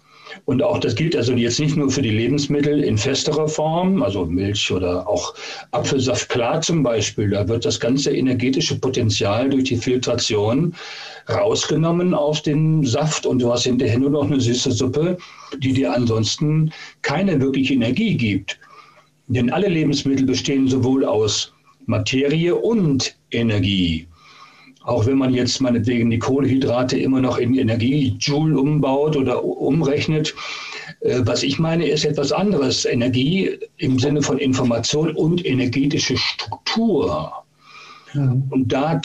und 0.46 0.62
auch 0.62 0.80
das 0.80 0.96
gilt 0.96 1.16
also 1.16 1.34
jetzt 1.34 1.60
nicht 1.60 1.76
nur 1.76 1.90
für 1.90 2.02
die 2.02 2.10
Lebensmittel 2.10 2.84
in 2.84 2.98
festerer 2.98 3.48
Form, 3.48 4.04
also 4.04 4.26
Milch 4.26 4.72
oder 4.72 5.08
auch 5.08 5.34
Apfelsaft 5.72 6.30
klar 6.30 6.62
zum 6.62 6.84
Beispiel. 6.84 7.30
Da 7.30 7.48
wird 7.48 7.66
das 7.66 7.80
ganze 7.80 8.16
energetische 8.16 8.80
Potenzial 8.80 9.50
durch 9.50 9.66
die 9.66 9.78
Filtration 9.78 10.74
rausgenommen 11.30 12.14
aus 12.14 12.44
dem 12.44 12.86
Saft 12.86 13.26
und 13.26 13.42
du 13.42 13.52
hast 13.52 13.64
hinterher 13.64 14.00
nur 14.00 14.10
noch 14.10 14.26
eine 14.26 14.40
süße 14.40 14.72
Suppe, 14.72 15.18
die 15.58 15.74
dir 15.74 15.94
ansonsten 15.94 16.72
keine 17.02 17.40
wirkliche 17.40 17.74
Energie 17.74 18.16
gibt. 18.16 18.60
Denn 19.28 19.52
alle 19.52 19.68
Lebensmittel 19.68 20.26
bestehen 20.26 20.68
sowohl 20.68 21.06
aus 21.06 21.54
Materie 21.86 22.56
und 22.56 23.16
Energie. 23.32 24.08
Auch 24.90 25.06
wenn 25.06 25.18
man 25.18 25.34
jetzt 25.34 25.62
meinetwegen 25.62 26.10
die 26.10 26.18
Kohlehydrate 26.20 26.98
immer 26.98 27.22
noch 27.22 27.38
in 27.38 27.54
Energiejoule 27.54 28.60
umbaut 28.60 29.16
oder 29.16 29.44
umrechnet. 29.44 30.34
Äh, 31.02 31.20
was 31.20 31.44
ich 31.44 31.60
meine, 31.60 31.88
ist 31.88 32.06
etwas 32.06 32.32
anderes. 32.32 32.86
Energie 32.86 33.60
im 33.78 34.00
Sinne 34.00 34.22
von 34.22 34.40
Information 34.40 35.12
und 35.12 35.46
energetische 35.46 36.18
Struktur. 36.18 37.32
Ja. 38.14 38.36
Und 38.50 38.74
da, 38.74 39.00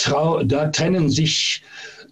da 0.45 0.69
trennen 0.69 1.11
sich 1.11 1.62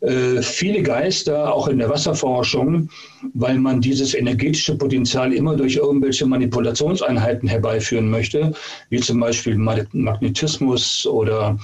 äh, 0.03 0.43
viele 0.43 0.83
Geister, 0.83 1.55
auch 1.55 1.69
in 1.69 1.79
der 1.79 1.89
Wasserforschung, 1.89 2.91
weil 3.35 3.59
man 3.59 3.81
dieses 3.81 4.15
energetische 4.15 4.77
Potenzial 4.77 5.33
immer 5.33 5.57
durch 5.57 5.77
irgendwelche 5.77 6.27
Manipulationseinheiten 6.27 7.49
herbeiführen 7.49 8.11
möchte, 8.11 8.53
wie 8.91 8.99
zum 8.99 9.21
Beispiel 9.21 9.57
Magnetismus 9.57 11.07
oder 11.07 11.57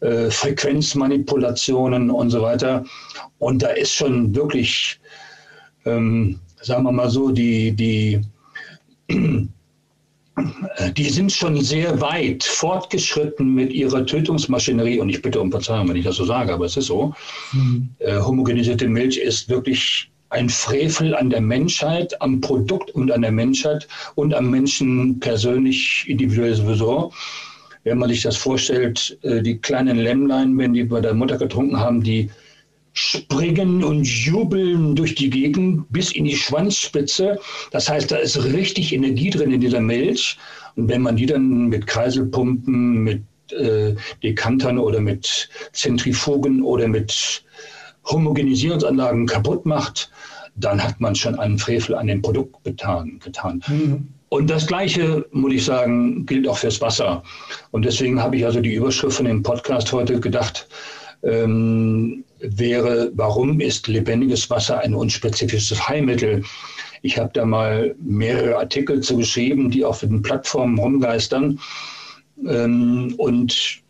äh, 0.00 0.30
Frequenzmanipulationen 0.30 2.10
und 2.10 2.30
so 2.30 2.42
weiter. 2.42 2.84
Und 3.38 3.62
da 3.62 3.68
ist 3.68 3.92
schon 3.92 4.34
wirklich, 4.34 5.00
ähm, 5.84 6.40
sagen 6.60 6.84
wir 6.84 6.92
mal 6.92 7.10
so, 7.10 7.30
die, 7.30 7.72
die, 7.72 8.20
die 10.96 11.08
sind 11.10 11.32
schon 11.32 11.60
sehr 11.62 12.00
weit 12.00 12.42
fortgeschritten 12.44 13.54
mit 13.54 13.72
ihrer 13.72 14.04
Tötungsmaschinerie. 14.04 14.98
Und 14.98 15.08
ich 15.08 15.22
bitte 15.22 15.40
um 15.40 15.50
Verzeihung, 15.50 15.88
wenn 15.88 15.96
ich 15.96 16.04
das 16.04 16.16
so 16.16 16.24
sage, 16.24 16.52
aber 16.52 16.66
es 16.66 16.76
ist 16.76 16.86
so. 16.86 17.14
Mhm. 17.52 17.88
Äh, 17.98 18.20
homogenisierte 18.20 18.88
Milch 18.88 19.16
ist 19.16 19.48
wirklich 19.48 20.10
ein 20.30 20.48
Frevel 20.48 21.14
an 21.14 21.30
der 21.30 21.40
Menschheit, 21.40 22.20
am 22.20 22.40
Produkt 22.40 22.90
und 22.90 23.12
an 23.12 23.22
der 23.22 23.30
Menschheit 23.30 23.86
und 24.16 24.34
am 24.34 24.50
Menschen 24.50 25.20
persönlich, 25.20 26.04
individuell 26.08 26.54
sowieso 26.54 27.12
wenn 27.84 27.98
man 27.98 28.08
sich 28.08 28.22
das 28.22 28.36
vorstellt, 28.36 29.18
äh, 29.22 29.42
die 29.42 29.58
kleinen 29.58 29.98
Lämmlein, 29.98 30.58
wenn 30.58 30.72
die 30.72 30.84
bei 30.84 31.00
der 31.00 31.14
Mutter 31.14 31.38
getrunken 31.38 31.78
haben, 31.78 32.02
die 32.02 32.30
springen 32.94 33.82
und 33.82 34.04
jubeln 34.04 34.94
durch 34.94 35.14
die 35.14 35.28
Gegend 35.28 35.90
bis 35.90 36.12
in 36.12 36.24
die 36.24 36.36
Schwanzspitze. 36.36 37.38
Das 37.72 37.88
heißt, 37.88 38.10
da 38.10 38.16
ist 38.16 38.42
richtig 38.44 38.92
Energie 38.92 39.30
drin 39.30 39.52
in 39.52 39.60
dieser 39.60 39.80
Milch. 39.80 40.38
Und 40.76 40.88
wenn 40.88 41.02
man 41.02 41.16
die 41.16 41.26
dann 41.26 41.68
mit 41.68 41.86
Kreiselpumpen, 41.86 43.02
mit 43.02 43.22
äh, 43.52 43.94
Dekantern 44.22 44.78
oder 44.78 45.00
mit 45.00 45.48
Zentrifugen 45.72 46.62
oder 46.62 46.86
mit 46.86 47.44
Homogenisierungsanlagen 48.06 49.26
kaputt 49.26 49.66
macht, 49.66 50.10
dann 50.56 50.82
hat 50.82 51.00
man 51.00 51.16
schon 51.16 51.38
einen 51.38 51.58
Frevel 51.58 51.96
an 51.96 52.06
dem 52.06 52.22
Produkt 52.22 52.62
getan. 52.62 53.18
getan. 53.22 53.60
Mhm. 53.66 54.08
Und 54.34 54.50
das 54.50 54.66
Gleiche, 54.66 55.24
muss 55.30 55.52
ich 55.52 55.64
sagen, 55.64 56.26
gilt 56.26 56.48
auch 56.48 56.58
fürs 56.58 56.80
Wasser. 56.80 57.22
Und 57.70 57.84
deswegen 57.84 58.20
habe 58.20 58.36
ich 58.36 58.44
also 58.44 58.60
die 58.60 58.74
Überschrift 58.74 59.18
von 59.18 59.26
dem 59.26 59.44
Podcast 59.44 59.92
heute 59.92 60.18
gedacht, 60.18 60.66
ähm, 61.22 62.24
wäre, 62.40 63.12
warum 63.14 63.60
ist 63.60 63.86
lebendiges 63.86 64.50
Wasser 64.50 64.80
ein 64.80 64.92
unspezifisches 64.92 65.88
Heilmittel? 65.88 66.42
Ich 67.02 67.16
habe 67.16 67.30
da 67.32 67.44
mal 67.44 67.94
mehrere 68.02 68.56
Artikel 68.56 69.00
zu 69.02 69.18
geschrieben, 69.18 69.70
die 69.70 69.84
auf 69.84 70.00
den 70.00 70.20
Plattformen 70.20 70.80
rumgeistern. 70.80 71.60
Ähm, 72.44 73.14
und 73.18 73.82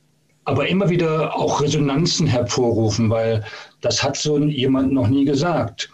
aber 0.44 0.68
immer 0.68 0.90
wieder 0.90 1.34
auch 1.34 1.62
Resonanzen 1.62 2.26
hervorrufen, 2.26 3.08
weil 3.08 3.42
das 3.80 4.02
hat 4.02 4.18
so 4.18 4.38
jemand 4.38 4.92
noch 4.92 5.08
nie 5.08 5.24
gesagt. 5.24 5.88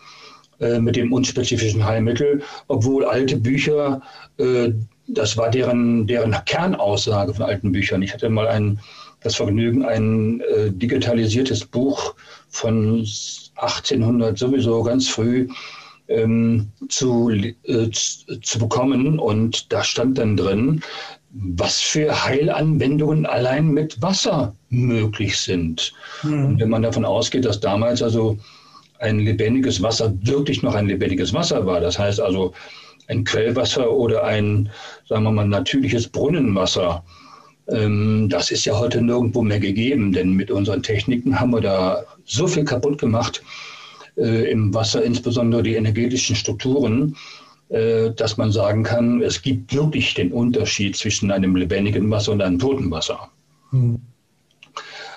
Äh, 0.61 0.79
mit 0.79 0.95
dem 0.95 1.11
unspezifischen 1.11 1.87
Heilmittel, 1.87 2.43
obwohl 2.69 3.07
alte 3.07 3.39
Bücher 3.39 4.03
äh, 4.37 4.73
das 5.15 5.37
war 5.37 5.51
deren, 5.51 6.07
deren 6.07 6.37
Kernaussage 6.45 7.35
von 7.35 7.47
alten 7.47 7.73
Büchern. 7.73 8.03
Ich 8.03 8.13
hatte 8.13 8.29
mal 8.29 8.47
ein, 8.47 8.79
das 9.23 9.37
Vergnügen, 9.37 9.85
ein 9.85 10.41
äh, 10.41 10.71
digitalisiertes 10.71 11.65
Buch 11.65 12.15
von 12.49 13.07
1800 13.57 14.39
sowieso 14.39 14.83
ganz 14.83 15.09
früh 15.09 15.49
ähm, 16.09 16.69
zu, 16.89 17.31
äh, 17.31 17.91
zu 17.91 18.59
bekommen. 18.59 19.19
Und 19.19 19.73
da 19.73 19.83
stand 19.83 20.19
dann 20.19 20.37
drin, 20.37 20.83
was 21.31 21.81
für 21.81 22.25
Heilanwendungen 22.25 23.25
allein 23.25 23.69
mit 23.69 24.01
Wasser 24.03 24.55
möglich 24.69 25.39
sind. 25.39 25.93
Mhm. 26.23 26.45
Und 26.45 26.61
wenn 26.61 26.69
man 26.71 26.83
davon 26.83 27.05
ausgeht, 27.05 27.45
dass 27.45 27.61
damals 27.61 28.03
also 28.03 28.39
ein 29.01 29.19
lebendiges 29.19 29.83
Wasser 29.83 30.13
wirklich 30.23 30.63
noch 30.63 30.75
ein 30.75 30.87
lebendiges 30.87 31.33
Wasser 31.33 31.67
war, 31.67 31.81
das 31.81 31.99
heißt 31.99 32.21
also 32.21 32.53
ein 33.09 33.25
Quellwasser 33.25 33.91
oder 33.91 34.25
ein, 34.25 34.71
sagen 35.09 35.25
wir 35.25 35.33
mal, 35.33 35.49
natürliches 35.49 36.07
Brunnenwasser, 36.07 37.03
ähm, 37.69 38.29
das 38.29 38.51
ist 38.51 38.65
ja 38.65 38.79
heute 38.79 39.03
nirgendwo 39.03 39.43
mehr 39.43 39.61
gegeben, 39.61 40.13
denn 40.13 40.33
mit 40.33 40.51
unseren 40.51 40.83
Techniken 40.83 41.39
haben 41.39 41.51
wir 41.53 41.61
da 41.61 42.03
so 42.25 42.47
viel 42.47 42.65
kaputt 42.65 42.99
gemacht 42.99 43.43
äh, 44.17 44.51
im 44.51 44.73
Wasser, 44.75 45.03
insbesondere 45.03 45.63
die 45.63 45.75
energetischen 45.75 46.37
Strukturen, 46.37 47.17
äh, 47.71 48.11
dass 48.11 48.37
man 48.37 48.53
sagen 48.53 48.83
kann, 48.83 49.23
es 49.23 49.41
gibt 49.41 49.75
wirklich 49.75 50.15
den 50.15 50.33
Unterschied 50.33 50.97
zwischen 50.97 51.31
einem 51.31 51.57
lebendigen 51.57 52.11
Wasser 52.11 52.33
und 52.33 52.43
einem 52.43 52.59
toten 52.59 52.91
Wasser. 52.91 53.31
Hm. 53.71 54.01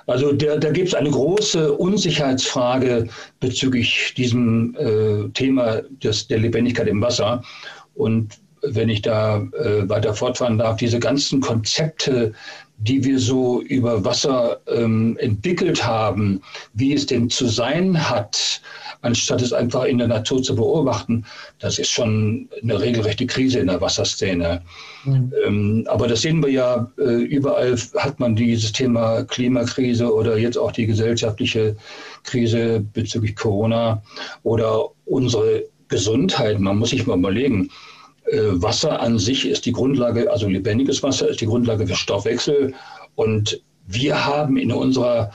Also 0.07 0.33
der, 0.33 0.57
da 0.57 0.71
gibt 0.71 0.89
es 0.89 0.93
eine 0.93 1.11
große 1.11 1.73
Unsicherheitsfrage 1.73 3.07
bezüglich 3.39 4.13
diesem 4.15 4.75
äh, 4.75 5.29
Thema 5.29 5.81
des, 6.03 6.27
der 6.27 6.39
Lebendigkeit 6.39 6.87
im 6.87 7.01
Wasser. 7.01 7.41
Und 7.95 8.39
wenn 8.63 8.89
ich 8.89 9.01
da 9.01 9.37
äh, 9.37 9.87
weiter 9.89 10.13
fortfahren 10.13 10.57
darf, 10.57 10.77
diese 10.77 10.99
ganzen 10.99 11.41
Konzepte, 11.41 12.33
die 12.77 13.03
wir 13.03 13.19
so 13.19 13.61
über 13.61 14.03
Wasser 14.03 14.59
ähm, 14.67 15.17
entwickelt 15.19 15.85
haben, 15.85 16.41
wie 16.73 16.93
es 16.93 17.05
denn 17.05 17.29
zu 17.29 17.47
sein 17.47 18.09
hat, 18.09 18.61
anstatt 19.01 19.41
es 19.41 19.53
einfach 19.53 19.83
in 19.85 19.97
der 19.97 20.07
Natur 20.07 20.41
zu 20.41 20.55
beobachten, 20.55 21.25
das 21.59 21.77
ist 21.77 21.91
schon 21.91 22.49
eine 22.61 22.79
regelrechte 22.79 23.25
Krise 23.25 23.59
in 23.59 23.67
der 23.67 23.81
Wasserszene. 23.81 24.61
Mhm. 25.05 25.33
Ähm, 25.45 25.87
aber 25.87 26.07
das 26.07 26.21
sehen 26.21 26.41
wir 26.41 26.49
ja, 26.49 26.91
äh, 26.97 27.23
überall 27.23 27.77
hat 27.97 28.19
man 28.19 28.35
dieses 28.35 28.71
Thema 28.71 29.23
Klimakrise 29.23 30.13
oder 30.13 30.37
jetzt 30.37 30.57
auch 30.57 30.71
die 30.71 30.87
gesellschaftliche 30.87 31.75
Krise 32.23 32.83
bezüglich 32.93 33.35
Corona 33.35 34.01
oder 34.43 34.89
unsere 35.05 35.63
Gesundheit. 35.89 36.59
Man 36.59 36.77
muss 36.77 36.89
sich 36.89 37.05
mal 37.05 37.17
überlegen, 37.17 37.69
Wasser 38.33 38.99
an 38.99 39.17
sich 39.19 39.47
ist 39.47 39.65
die 39.65 39.71
Grundlage, 39.71 40.29
also 40.31 40.47
lebendiges 40.47 41.03
Wasser 41.03 41.29
ist 41.29 41.39
die 41.41 41.45
Grundlage 41.45 41.85
für 41.87 41.95
Stoffwechsel. 41.95 42.73
Und 43.15 43.61
wir 43.87 44.25
haben 44.25 44.57
in 44.57 44.71
unserer 44.71 45.31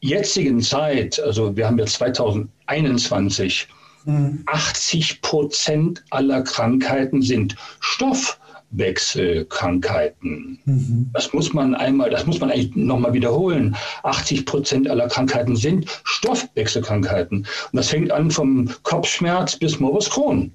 jetzigen 0.00 0.60
Zeit, 0.60 1.18
also 1.20 1.56
wir 1.56 1.66
haben 1.66 1.78
jetzt 1.78 1.94
2021, 1.94 3.68
mhm. 4.04 4.42
80 4.46 5.22
Prozent 5.22 6.04
aller 6.10 6.42
Krankheiten 6.42 7.22
sind 7.22 7.56
Stoffwechselkrankheiten. 7.80 10.58
Mhm. 10.64 11.08
Das 11.14 11.32
muss 11.32 11.54
man 11.54 11.74
einmal, 11.74 12.10
das 12.10 12.26
muss 12.26 12.40
man 12.40 12.50
eigentlich 12.50 12.76
nochmal 12.76 13.14
wiederholen. 13.14 13.74
80 14.02 14.44
Prozent 14.44 14.90
aller 14.90 15.08
Krankheiten 15.08 15.56
sind 15.56 15.86
Stoffwechselkrankheiten. 16.04 17.38
Und 17.38 17.48
das 17.72 17.88
fängt 17.88 18.12
an 18.12 18.30
vom 18.30 18.68
Kopfschmerz 18.82 19.56
bis 19.56 19.80
Morbus 19.80 20.10
Crohn. 20.10 20.52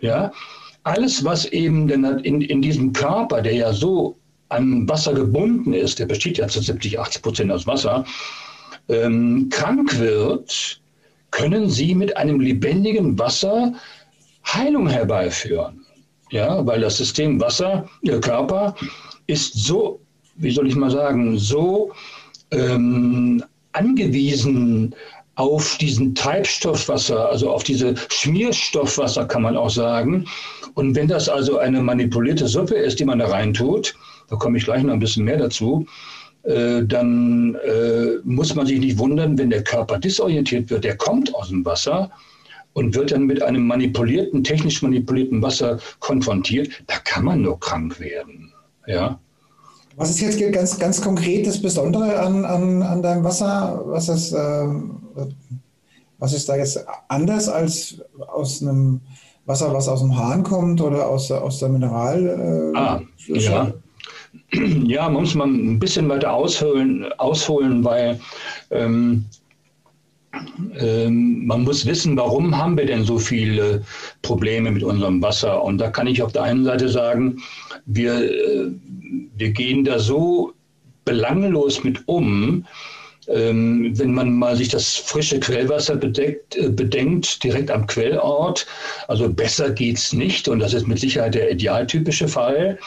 Ja, 0.00 0.32
alles, 0.82 1.24
was 1.24 1.46
eben 1.46 1.88
in, 1.88 2.40
in 2.40 2.62
diesem 2.62 2.92
Körper, 2.92 3.40
der 3.40 3.54
ja 3.54 3.72
so 3.72 4.16
an 4.50 4.88
Wasser 4.88 5.14
gebunden 5.14 5.72
ist, 5.72 5.98
der 5.98 6.06
besteht 6.06 6.38
ja 6.38 6.46
zu 6.48 6.60
70, 6.60 6.98
80 6.98 7.22
Prozent 7.22 7.50
aus 7.50 7.66
Wasser, 7.66 8.04
ähm, 8.88 9.48
krank 9.50 9.98
wird, 9.98 10.80
können 11.30 11.68
Sie 11.68 11.94
mit 11.94 12.16
einem 12.16 12.38
lebendigen 12.38 13.18
Wasser 13.18 13.72
Heilung 14.46 14.88
herbeiführen. 14.88 15.84
Ja, 16.30 16.64
weil 16.66 16.80
das 16.80 16.98
System 16.98 17.40
Wasser, 17.40 17.88
Ihr 18.02 18.20
Körper, 18.20 18.74
ist 19.26 19.54
so, 19.54 20.00
wie 20.36 20.50
soll 20.50 20.68
ich 20.68 20.76
mal 20.76 20.90
sagen, 20.90 21.38
so 21.38 21.92
ähm, 22.50 23.42
angewiesen 23.72 24.94
auf 25.36 25.76
diesen 25.78 26.14
Treibstoffwasser, 26.14 27.28
also 27.28 27.50
auf 27.50 27.64
diese 27.64 27.94
Schmierstoffwasser 28.10 29.26
kann 29.26 29.42
man 29.42 29.56
auch 29.56 29.70
sagen. 29.70 30.26
Und 30.74 30.94
wenn 30.94 31.08
das 31.08 31.28
also 31.28 31.58
eine 31.58 31.82
manipulierte 31.82 32.46
Suppe 32.46 32.74
ist, 32.74 33.00
die 33.00 33.04
man 33.04 33.18
da 33.18 33.26
reintut, 33.26 33.94
da 34.28 34.36
komme 34.36 34.58
ich 34.58 34.64
gleich 34.64 34.82
noch 34.82 34.92
ein 34.92 35.00
bisschen 35.00 35.24
mehr 35.24 35.38
dazu, 35.38 35.86
äh, 36.44 36.82
dann 36.84 37.56
äh, 37.66 38.18
muss 38.24 38.54
man 38.54 38.66
sich 38.66 38.78
nicht 38.78 38.98
wundern, 38.98 39.38
wenn 39.38 39.50
der 39.50 39.64
Körper 39.64 39.98
disorientiert 39.98 40.70
wird. 40.70 40.84
Der 40.84 40.96
kommt 40.96 41.34
aus 41.34 41.48
dem 41.48 41.64
Wasser 41.64 42.10
und 42.74 42.94
wird 42.94 43.12
dann 43.12 43.24
mit 43.24 43.42
einem 43.42 43.66
manipulierten, 43.66 44.44
technisch 44.44 44.82
manipulierten 44.82 45.42
Wasser 45.42 45.78
konfrontiert. 46.00 46.68
Da 46.86 46.96
kann 47.04 47.24
man 47.24 47.42
nur 47.42 47.58
krank 47.58 47.98
werden. 47.98 48.52
Ja. 48.86 49.18
Was 49.96 50.10
ist 50.10 50.20
jetzt 50.20 50.52
ganz, 50.52 50.78
ganz 50.78 51.00
konkret 51.00 51.46
das 51.46 51.60
Besondere 51.60 52.18
an, 52.18 52.44
an, 52.44 52.82
an 52.82 53.02
deinem 53.02 53.24
Wasser? 53.24 53.82
Was 53.86 54.08
ist, 54.08 54.32
äh, 54.32 54.66
was 56.18 56.32
ist 56.32 56.48
da 56.48 56.56
jetzt 56.56 56.84
anders 57.08 57.48
als 57.48 58.02
aus 58.28 58.62
einem 58.62 59.00
Wasser, 59.46 59.72
was 59.72 59.88
aus 59.88 60.00
dem 60.00 60.16
Hahn 60.16 60.42
kommt 60.42 60.80
oder 60.80 61.08
aus, 61.08 61.30
aus 61.30 61.58
der 61.60 61.68
Mineral? 61.68 62.72
Äh, 62.74 62.78
ah, 62.78 63.00
ja. 63.26 63.72
ja, 64.52 65.08
man 65.08 65.22
muss 65.22 65.34
man 65.34 65.54
ein 65.54 65.78
bisschen 65.78 66.08
weiter 66.08 66.32
ausholen, 66.32 67.06
ausholen 67.18 67.84
weil 67.84 68.18
ähm, 68.70 69.26
man 70.80 71.62
muss 71.62 71.86
wissen, 71.86 72.16
warum 72.16 72.56
haben 72.56 72.76
wir 72.76 72.86
denn 72.86 73.04
so 73.04 73.18
viele 73.18 73.82
Probleme 74.22 74.70
mit 74.70 74.82
unserem 74.82 75.22
Wasser? 75.22 75.62
Und 75.62 75.78
da 75.78 75.90
kann 75.90 76.06
ich 76.06 76.22
auf 76.22 76.32
der 76.32 76.42
einen 76.42 76.64
Seite 76.64 76.88
sagen, 76.88 77.42
wir, 77.86 78.14
äh, 78.14 78.70
wir 79.36 79.50
gehen 79.50 79.84
da 79.84 79.98
so 79.98 80.52
belanglos 81.04 81.84
mit 81.84 82.02
um, 82.06 82.64
ähm, 83.28 83.98
wenn 83.98 84.12
man 84.12 84.32
mal 84.32 84.56
sich 84.56 84.68
das 84.68 84.96
frische 84.96 85.40
Quellwasser 85.40 85.96
bedeckt, 85.96 86.56
äh, 86.56 86.68
bedenkt, 86.68 87.42
direkt 87.42 87.70
am 87.70 87.86
Quellort, 87.86 88.66
also 89.08 89.28
besser 89.28 89.70
geht 89.70 89.98
es 89.98 90.12
nicht 90.12 90.48
und 90.48 90.58
das 90.58 90.74
ist 90.74 90.86
mit 90.86 90.98
Sicherheit 90.98 91.34
der 91.34 91.50
idealtypische 91.50 92.28
Fall 92.28 92.78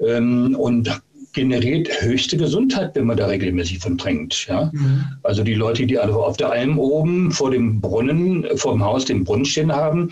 ähm, 0.00 0.54
und 0.56 1.00
generiert 1.34 1.88
höchste 2.00 2.36
Gesundheit, 2.36 2.94
wenn 2.94 3.06
man 3.06 3.16
da 3.16 3.26
regelmäßig 3.26 3.80
von 3.80 3.98
trinkt. 3.98 4.46
Ja? 4.48 4.70
Mhm. 4.72 5.04
Also 5.22 5.42
die 5.42 5.54
Leute, 5.54 5.86
die 5.86 5.98
alle 5.98 6.16
auf 6.16 6.36
der 6.36 6.50
Alm 6.50 6.78
oben 6.78 7.30
vor 7.30 7.50
dem 7.50 7.80
Brunnen, 7.80 8.46
vor 8.56 8.72
dem 8.72 8.84
Haus 8.84 9.04
den 9.04 9.24
Brunnen 9.24 9.44
stehen 9.44 9.72
haben, 9.72 10.10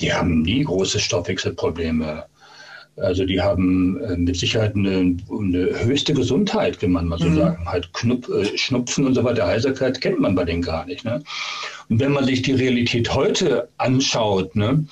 die 0.00 0.12
haben 0.12 0.42
nie 0.42 0.64
große 0.64 0.98
Stoffwechselprobleme. 0.98 2.24
Also 2.96 3.24
die 3.24 3.40
haben 3.40 4.00
äh, 4.02 4.16
mit 4.16 4.36
Sicherheit 4.36 4.74
eine, 4.74 5.16
eine, 5.30 5.84
höchste 5.84 6.12
Gesundheit, 6.12 6.80
wenn 6.82 6.92
man 6.92 7.06
mal 7.06 7.18
so 7.18 7.26
mhm. 7.26 7.36
sagen. 7.36 7.66
Halt 7.66 7.92
Knup, 7.92 8.28
äh, 8.28 8.56
Schnupfen 8.56 9.06
und 9.06 9.14
so 9.14 9.24
weiter, 9.24 9.46
Heiserkeit 9.46 10.00
kennt 10.00 10.20
man 10.20 10.34
bei 10.34 10.44
denen 10.44 10.62
gar 10.62 10.86
nicht. 10.86 11.04
Ne? 11.04 11.22
Und 11.88 12.00
wenn 12.00 12.12
man 12.12 12.24
sich 12.24 12.42
die 12.42 12.52
Realität 12.52 13.14
heute 13.14 13.68
anschaut, 13.78 14.54
ne, 14.54 14.84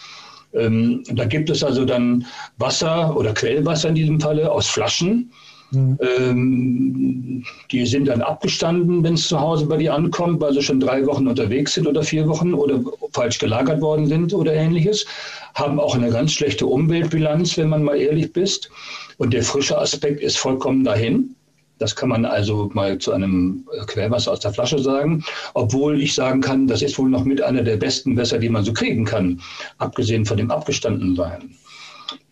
ähm, 0.54 1.02
da 1.12 1.24
gibt 1.24 1.50
es 1.50 1.62
also 1.62 1.84
dann 1.84 2.24
Wasser 2.56 3.16
oder 3.16 3.34
Quellwasser 3.34 3.90
in 3.90 3.94
diesem 3.94 4.20
Falle 4.20 4.50
aus 4.50 4.66
Flaschen. 4.66 5.30
Mhm. 5.70 7.44
Die 7.70 7.86
sind 7.86 8.08
dann 8.08 8.22
abgestanden, 8.22 9.04
wenn 9.04 9.14
es 9.14 9.28
zu 9.28 9.38
Hause 9.38 9.66
bei 9.66 9.76
dir 9.76 9.94
ankommt, 9.94 10.40
weil 10.40 10.54
sie 10.54 10.62
schon 10.62 10.80
drei 10.80 11.04
Wochen 11.06 11.26
unterwegs 11.26 11.74
sind 11.74 11.86
oder 11.86 12.02
vier 12.02 12.26
Wochen 12.26 12.54
oder 12.54 12.80
falsch 13.12 13.38
gelagert 13.38 13.80
worden 13.80 14.06
sind 14.06 14.32
oder 14.32 14.54
ähnliches. 14.54 15.06
Haben 15.54 15.78
auch 15.78 15.94
eine 15.94 16.10
ganz 16.10 16.32
schlechte 16.32 16.66
Umweltbilanz, 16.66 17.56
wenn 17.58 17.68
man 17.68 17.82
mal 17.82 17.96
ehrlich 17.96 18.32
bist. 18.32 18.70
Und 19.18 19.34
der 19.34 19.42
frische 19.42 19.78
Aspekt 19.78 20.20
ist 20.20 20.38
vollkommen 20.38 20.84
dahin. 20.84 21.34
Das 21.78 21.94
kann 21.94 22.08
man 22.08 22.24
also 22.24 22.70
mal 22.72 22.98
zu 22.98 23.12
einem 23.12 23.64
Quellwasser 23.86 24.32
aus 24.32 24.40
der 24.40 24.52
Flasche 24.52 24.80
sagen, 24.80 25.24
obwohl 25.54 26.02
ich 26.02 26.14
sagen 26.14 26.40
kann, 26.40 26.66
das 26.66 26.82
ist 26.82 26.98
wohl 26.98 27.08
noch 27.08 27.24
mit 27.24 27.40
einer 27.40 27.62
der 27.62 27.76
besten 27.76 28.16
Wässer, 28.16 28.38
die 28.38 28.48
man 28.48 28.64
so 28.64 28.72
kriegen 28.72 29.04
kann, 29.04 29.40
abgesehen 29.78 30.24
von 30.24 30.36
dem 30.36 30.50
Abgestandensein. 30.50 31.54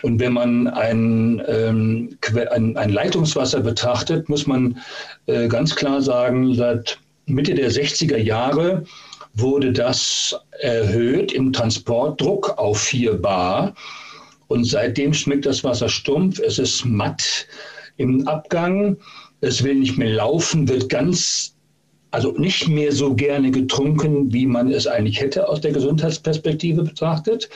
Und 0.02 0.20
wenn 0.20 0.32
man 0.32 0.68
ein, 0.68 1.42
ähm, 1.46 2.18
ein, 2.50 2.76
ein, 2.76 2.90
Leitungswasser 2.90 3.60
betrachtet, 3.60 4.28
muss 4.28 4.46
man 4.46 4.78
äh, 5.26 5.48
ganz 5.48 5.74
klar 5.74 6.00
sagen, 6.00 6.54
seit 6.54 6.98
Mitte 7.26 7.54
der 7.54 7.70
60er 7.70 8.16
Jahre 8.16 8.84
wurde 9.34 9.72
das 9.72 10.38
erhöht 10.60 11.32
im 11.32 11.52
Transportdruck 11.52 12.58
auf 12.58 12.80
4 12.80 13.20
Bar. 13.20 13.74
Und 14.48 14.64
seitdem 14.64 15.12
schmeckt 15.12 15.46
das 15.46 15.64
Wasser 15.64 15.88
stumpf, 15.88 16.38
es 16.38 16.58
ist 16.58 16.84
matt 16.84 17.46
im 17.96 18.28
Abgang 18.28 18.96
es 19.40 19.62
will 19.62 19.74
nicht 19.74 19.98
mehr 19.98 20.10
laufen, 20.10 20.68
wird 20.68 20.88
ganz 20.88 21.55
also 22.10 22.32
nicht 22.32 22.68
mehr 22.68 22.92
so 22.92 23.14
gerne 23.14 23.50
getrunken, 23.50 24.32
wie 24.32 24.46
man 24.46 24.72
es 24.72 24.86
eigentlich 24.86 25.20
hätte 25.20 25.48
aus 25.48 25.60
der 25.60 25.72
Gesundheitsperspektive 25.72 26.82
betrachtet. 26.82 27.48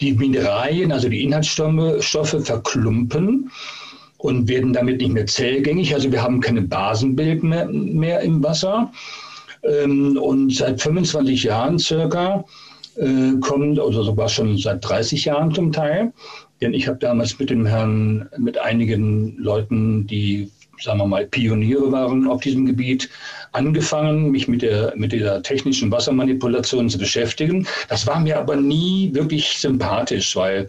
Die 0.00 0.12
Mineralien, 0.12 0.92
also 0.92 1.08
die 1.08 1.22
Inhaltsstoffe, 1.22 2.44
verklumpen 2.44 3.50
und 4.18 4.48
werden 4.48 4.72
damit 4.72 5.00
nicht 5.00 5.12
mehr 5.12 5.26
zellgängig. 5.26 5.94
Also 5.94 6.12
wir 6.12 6.22
haben 6.22 6.40
keine 6.40 6.62
Basenbild 6.62 7.42
mehr, 7.42 7.66
mehr 7.66 8.20
im 8.20 8.42
Wasser. 8.42 8.92
Ähm, 9.62 10.16
und 10.16 10.54
seit 10.54 10.80
25 10.80 11.42
Jahren 11.42 11.78
circa 11.78 12.44
äh, 12.96 13.38
kommt, 13.40 13.78
oder 13.78 14.04
sogar 14.04 14.28
schon 14.28 14.56
seit 14.58 14.88
30 14.88 15.24
Jahren 15.24 15.52
zum 15.52 15.72
Teil, 15.72 16.12
denn 16.60 16.74
ich 16.74 16.86
habe 16.86 16.98
damals 16.98 17.38
mit 17.38 17.50
dem 17.50 17.66
Herrn, 17.66 18.28
mit 18.38 18.58
einigen 18.58 19.36
Leuten, 19.38 20.06
die 20.06 20.50
sagen 20.80 20.98
wir 20.98 21.06
mal, 21.06 21.26
Pioniere 21.26 21.90
waren 21.92 22.28
auf 22.28 22.42
diesem 22.42 22.66
Gebiet, 22.66 23.08
angefangen, 23.52 24.30
mich 24.30 24.48
mit, 24.48 24.62
der, 24.62 24.92
mit 24.96 25.12
dieser 25.12 25.42
technischen 25.42 25.90
Wassermanipulation 25.90 26.88
zu 26.88 26.98
beschäftigen. 26.98 27.66
Das 27.88 28.06
war 28.06 28.20
mir 28.20 28.38
aber 28.38 28.56
nie 28.56 29.10
wirklich 29.14 29.58
sympathisch, 29.58 30.34
weil 30.36 30.68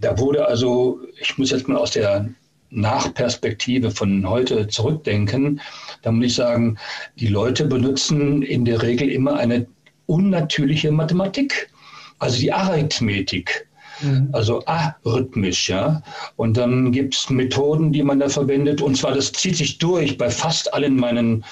da 0.00 0.18
wurde 0.18 0.46
also, 0.46 1.00
ich 1.20 1.36
muss 1.38 1.50
jetzt 1.50 1.68
mal 1.68 1.78
aus 1.78 1.92
der 1.92 2.28
Nachperspektive 2.70 3.90
von 3.90 4.28
heute 4.28 4.66
zurückdenken, 4.68 5.60
da 6.02 6.12
muss 6.12 6.26
ich 6.26 6.34
sagen, 6.34 6.76
die 7.16 7.28
Leute 7.28 7.64
benutzen 7.64 8.42
in 8.42 8.64
der 8.64 8.82
Regel 8.82 9.08
immer 9.08 9.36
eine 9.36 9.66
unnatürliche 10.06 10.90
Mathematik, 10.90 11.70
also 12.18 12.38
die 12.38 12.52
Arithmetik. 12.52 13.66
Mhm. 14.02 14.28
Also 14.32 14.62
arrhythmisch, 14.66 15.68
ja. 15.68 16.02
Und 16.36 16.56
dann 16.56 16.92
gibt 16.92 17.14
es 17.14 17.30
Methoden, 17.30 17.92
die 17.92 18.02
man 18.02 18.20
da 18.20 18.28
verwendet. 18.28 18.82
Und 18.82 18.96
zwar, 18.96 19.14
das 19.14 19.32
zieht 19.32 19.56
sich 19.56 19.78
durch 19.78 20.18
bei 20.18 20.30
fast 20.30 20.72
allen 20.72 20.96
meinen 20.96 21.44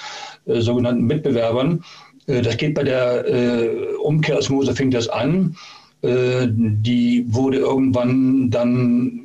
äh, 0.45 0.61
sogenannten 0.61 1.05
Mitbewerbern. 1.05 1.83
Äh, 2.27 2.41
das 2.41 2.57
geht 2.57 2.75
bei 2.75 2.83
der 2.83 3.25
äh, 3.27 3.95
Umkehrosmose, 4.03 4.75
fängt 4.75 4.93
das 4.93 5.09
an. 5.09 5.55
Äh, 6.01 6.47
die 6.49 7.25
wurde 7.27 7.57
irgendwann 7.57 8.49
dann 8.51 9.21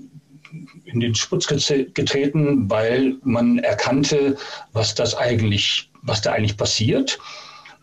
in 0.84 1.00
den 1.00 1.14
Sputz 1.14 1.46
getreten, 1.46 2.68
weil 2.68 3.16
man 3.22 3.58
erkannte, 3.58 4.36
was 4.72 4.94
das 4.94 5.14
eigentlich, 5.14 5.90
was 6.02 6.20
da 6.20 6.32
eigentlich 6.32 6.56
passiert. 6.56 7.18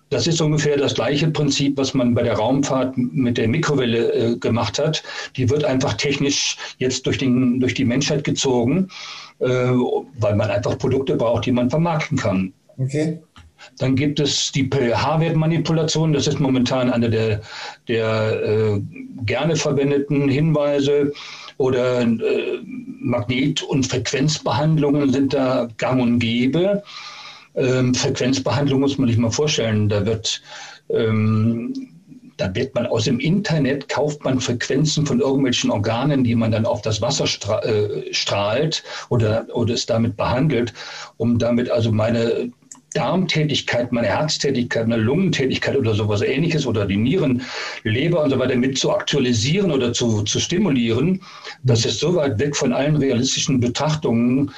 Das 0.10 0.26
ist 0.26 0.42
ungefähr 0.42 0.78
das 0.78 0.94
gleiche 0.94 1.30
Prinzip, 1.30 1.78
was 1.78 1.94
man 1.94 2.14
bei 2.14 2.24
der 2.24 2.36
Raumfahrt 2.36 2.98
mit 2.98 3.38
der 3.38 3.48
Mikrowelle 3.48 4.14
äh, 4.14 4.38
gemacht 4.38 4.80
hat. 4.80 5.04
Die 5.36 5.50
wird 5.50 5.66
einfach 5.66 5.94
technisch 5.94 6.58
jetzt 6.78 7.06
durch, 7.06 7.18
den, 7.18 7.60
durch 7.60 7.74
die 7.74 7.86
Menschheit 7.86 8.24
gezogen, 8.24 8.88
äh, 9.40 9.46
weil 9.46 10.36
man 10.36 10.50
einfach 10.50 10.78
Produkte 10.78 11.16
braucht, 11.16 11.46
die 11.46 11.52
man 11.52 11.70
vermarkten 11.70 12.18
kann. 12.18 12.54
Okay. 12.78 13.20
Dann 13.80 13.96
gibt 13.96 14.20
es 14.20 14.52
die 14.52 14.70
pH-Wertmanipulation. 14.70 16.14
Das 16.14 16.28
ist 16.28 16.40
momentan 16.40 16.90
eine 16.92 17.10
der, 17.10 17.42
der 17.88 18.44
äh, 18.44 18.82
gerne 19.26 19.56
verwendeten 19.56 20.30
Hinweise. 20.30 21.12
Oder 21.58 22.02
äh, 22.02 22.60
Magnet- 23.00 23.64
und 23.64 23.88
Frequenzbehandlungen 23.88 25.12
sind 25.12 25.34
da 25.34 25.68
gang 25.78 26.02
und 26.02 26.20
gäbe. 26.20 26.84
Ähm, 27.58 27.94
Frequenzbehandlung 27.94 28.80
muss 28.80 28.98
man 28.98 29.08
sich 29.08 29.18
mal 29.18 29.32
vorstellen. 29.32 29.90
Da 29.90 30.06
wird, 30.06 30.42
ähm, 30.90 31.74
da 32.38 32.54
wird 32.54 32.76
man 32.76 32.86
aus 32.86 33.06
dem 33.06 33.20
Internet, 33.20 33.90
kauft 33.90 34.24
man 34.24 34.40
Frequenzen 34.40 35.06
von 35.06 35.20
irgendwelchen 35.20 35.72
Organen, 35.72 36.24
die 36.24 36.36
man 36.36 36.52
dann 36.52 36.66
auf 36.66 36.82
das 36.84 37.02
Wasser 37.02 37.26
stra 37.26 37.64
äh, 37.64 38.14
strahlt 38.14 38.84
oder, 39.10 39.48
oder 39.54 39.74
es 39.74 39.88
damit 39.88 40.16
behandelt, 40.16 40.74
um 41.18 41.40
damit 41.40 41.72
also 41.72 41.92
meine 41.92 42.52
Darmtätigkeit, 42.94 43.92
meine 43.92 44.08
Herztätigkeit, 44.08 44.88
meine 44.88 45.02
Lungentätigkeit 45.02 45.76
oder 45.76 45.94
sowas 45.94 46.22
ähnliches 46.22 46.66
oder 46.66 46.86
die 46.86 46.98
Nieren, 46.98 47.42
Leber 47.84 48.24
und 48.24 48.30
so 48.30 48.40
weiter 48.40 48.56
mit 48.56 48.78
zu 48.78 48.92
aktualisieren 48.92 49.72
oder 49.72 49.94
zu, 49.94 50.24
zu 50.24 50.40
stimulieren, 50.40 51.22
das 51.64 51.86
ist 51.86 52.00
so 52.00 52.16
weit 52.16 52.40
weg 52.40 52.56
von 52.56 52.74
allen 52.74 52.96
realistischen 52.96 53.60
Betrachtungen, 53.60 54.52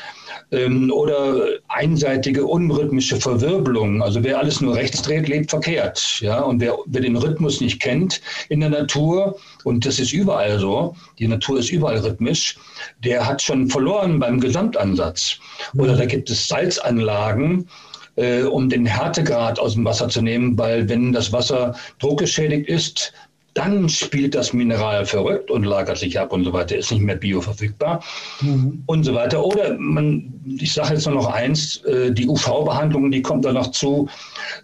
ähm, 0.51 0.91
oder 0.91 1.47
einseitige 1.67 2.45
unrhythmische 2.45 3.17
Verwirbelung. 3.17 4.01
Also 4.01 4.23
wer 4.23 4.39
alles 4.39 4.61
nur 4.61 4.75
rechts 4.75 5.01
dreht, 5.01 5.27
lebt 5.27 5.49
verkehrt. 5.49 6.19
Ja? 6.21 6.41
Und 6.41 6.59
wer, 6.59 6.77
wer 6.85 7.01
den 7.01 7.15
Rhythmus 7.15 7.61
nicht 7.61 7.79
kennt 7.79 8.21
in 8.49 8.59
der 8.61 8.69
Natur, 8.69 9.37
und 9.63 9.85
das 9.85 9.99
ist 9.99 10.13
überall 10.13 10.59
so, 10.59 10.95
die 11.19 11.27
Natur 11.27 11.59
ist 11.59 11.71
überall 11.71 11.99
rhythmisch, 11.99 12.57
der 13.03 13.25
hat 13.25 13.41
schon 13.41 13.69
verloren 13.69 14.19
beim 14.19 14.39
Gesamtansatz. 14.39 15.37
Oder 15.77 15.95
da 15.95 16.05
gibt 16.05 16.29
es 16.29 16.47
Salzanlagen, 16.47 17.67
äh, 18.15 18.43
um 18.43 18.69
den 18.69 18.85
Härtegrad 18.85 19.59
aus 19.59 19.75
dem 19.75 19.85
Wasser 19.85 20.09
zu 20.09 20.21
nehmen, 20.21 20.57
weil 20.57 20.89
wenn 20.89 21.13
das 21.13 21.31
Wasser 21.31 21.75
druckgeschädigt 21.99 22.67
ist, 22.67 23.13
dann 23.59 23.89
spielt 23.89 24.35
das 24.35 24.53
Mineral 24.53 25.05
verrückt 25.05 25.51
und 25.51 25.65
lagert 25.65 25.97
sich 25.97 26.17
ab 26.17 26.31
und 26.31 26.45
so 26.45 26.53
weiter, 26.53 26.77
ist 26.77 26.91
nicht 26.91 27.01
mehr 27.01 27.17
bioverfügbar 27.17 28.01
mhm. 28.39 28.83
und 28.85 29.03
so 29.03 29.13
weiter. 29.13 29.43
Oder 29.43 29.77
man, 29.77 30.33
ich 30.45 30.73
sage 30.73 30.93
jetzt 30.93 31.05
nur 31.05 31.15
noch 31.15 31.27
eins, 31.27 31.83
äh, 31.83 32.09
die 32.09 32.25
UV-Behandlung, 32.25 33.11
die 33.11 33.21
kommt 33.21 33.43
da 33.43 33.51
noch 33.51 33.71
zu. 33.71 34.07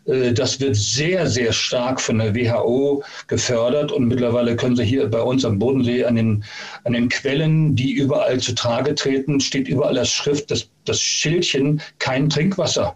Äh, 0.05 0.31
das 0.31 0.61
wird 0.61 0.77
sehr, 0.77 1.27
sehr 1.27 1.51
stark 1.51 1.99
von 1.99 2.19
der 2.19 2.33
WHO 2.33 3.03
gefördert 3.27 3.91
und 3.91 4.07
mittlerweile 4.07 4.55
können 4.55 4.77
Sie 4.77 4.85
hier 4.85 5.09
bei 5.09 5.21
uns 5.21 5.43
am 5.43 5.59
Bodensee 5.59 6.05
an 6.05 6.15
den, 6.15 6.45
an 6.85 6.93
den 6.93 7.09
Quellen, 7.09 7.75
die 7.75 7.91
überall 7.91 8.39
zu 8.39 8.55
Trage 8.55 8.95
treten, 8.95 9.41
steht 9.41 9.67
überall 9.67 9.95
das 9.95 10.09
Schrift, 10.09 10.49
das, 10.51 10.69
das 10.85 11.01
Schildchen, 11.01 11.81
kein 11.99 12.29
Trinkwasser. 12.29 12.95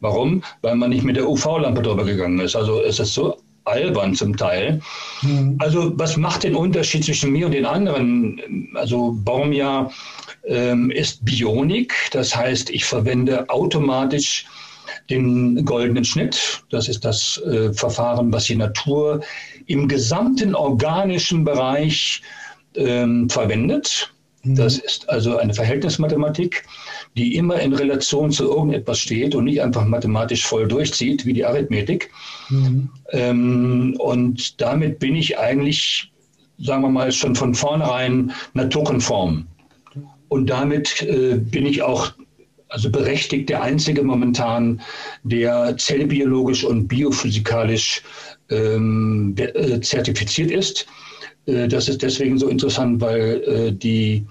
Warum? 0.00 0.42
Weil 0.62 0.76
man 0.76 0.88
nicht 0.88 1.04
mit 1.04 1.16
der 1.16 1.28
UV-Lampe 1.28 1.82
drüber 1.82 2.06
gegangen 2.06 2.40
ist. 2.40 2.56
Also 2.56 2.82
es 2.82 2.98
ist 2.98 3.12
so 3.12 3.36
albern 3.64 4.14
zum 4.14 4.36
Teil. 4.36 4.80
Mhm. 5.22 5.56
Also 5.58 5.92
was 5.98 6.16
macht 6.16 6.44
den 6.44 6.54
Unterschied 6.54 7.04
zwischen 7.04 7.30
mir 7.30 7.46
und 7.46 7.52
den 7.52 7.66
anderen? 7.66 8.70
Also 8.74 9.16
Baumjahr 9.24 9.92
ähm, 10.44 10.90
ist 10.90 11.24
Bionik, 11.24 11.94
das 12.12 12.34
heißt, 12.34 12.70
ich 12.70 12.84
verwende 12.84 13.48
automatisch 13.48 14.46
den 15.10 15.64
goldenen 15.64 16.04
Schnitt. 16.04 16.64
Das 16.70 16.88
ist 16.88 17.04
das 17.04 17.40
äh, 17.46 17.72
Verfahren, 17.72 18.32
was 18.32 18.44
die 18.44 18.56
Natur 18.56 19.20
im 19.66 19.88
gesamten 19.88 20.54
organischen 20.54 21.44
Bereich 21.44 22.22
ähm, 22.74 23.28
verwendet. 23.28 24.12
Mhm. 24.42 24.56
Das 24.56 24.78
ist 24.78 25.08
also 25.08 25.36
eine 25.36 25.54
Verhältnismathematik, 25.54 26.64
die 27.16 27.36
immer 27.36 27.60
in 27.60 27.74
Relation 27.74 28.30
zu 28.30 28.44
irgendetwas 28.44 28.98
steht 28.98 29.34
und 29.34 29.44
nicht 29.44 29.62
einfach 29.62 29.84
mathematisch 29.84 30.46
voll 30.46 30.66
durchzieht, 30.66 31.26
wie 31.26 31.34
die 31.34 31.44
Arithmetik. 31.44 32.10
Mhm. 32.48 32.88
Ähm, 33.10 33.96
und 33.98 34.60
damit 34.60 34.98
bin 34.98 35.14
ich 35.14 35.38
eigentlich, 35.38 36.10
sagen 36.58 36.82
wir 36.82 36.88
mal, 36.88 37.12
schon 37.12 37.34
von 37.34 37.54
vornherein 37.54 38.32
naturkonform. 38.54 39.46
Und 40.28 40.48
damit 40.48 41.02
äh, 41.02 41.36
bin 41.36 41.66
ich 41.66 41.82
auch 41.82 42.12
also 42.72 42.90
berechtigt 42.90 43.50
der 43.50 43.62
einzige 43.62 44.02
momentan, 44.02 44.80
der 45.24 45.76
zellbiologisch 45.76 46.64
und 46.64 46.88
biophysikalisch 46.88 48.02
ähm, 48.48 49.34
äh, 49.36 49.78
zertifiziert 49.80 50.50
ist. 50.50 50.86
Äh, 51.44 51.68
das 51.68 51.88
ist 51.88 52.02
deswegen 52.02 52.38
so 52.38 52.48
interessant, 52.48 53.02
weil 53.02 53.42
äh, 53.42 53.72
die 53.72 54.24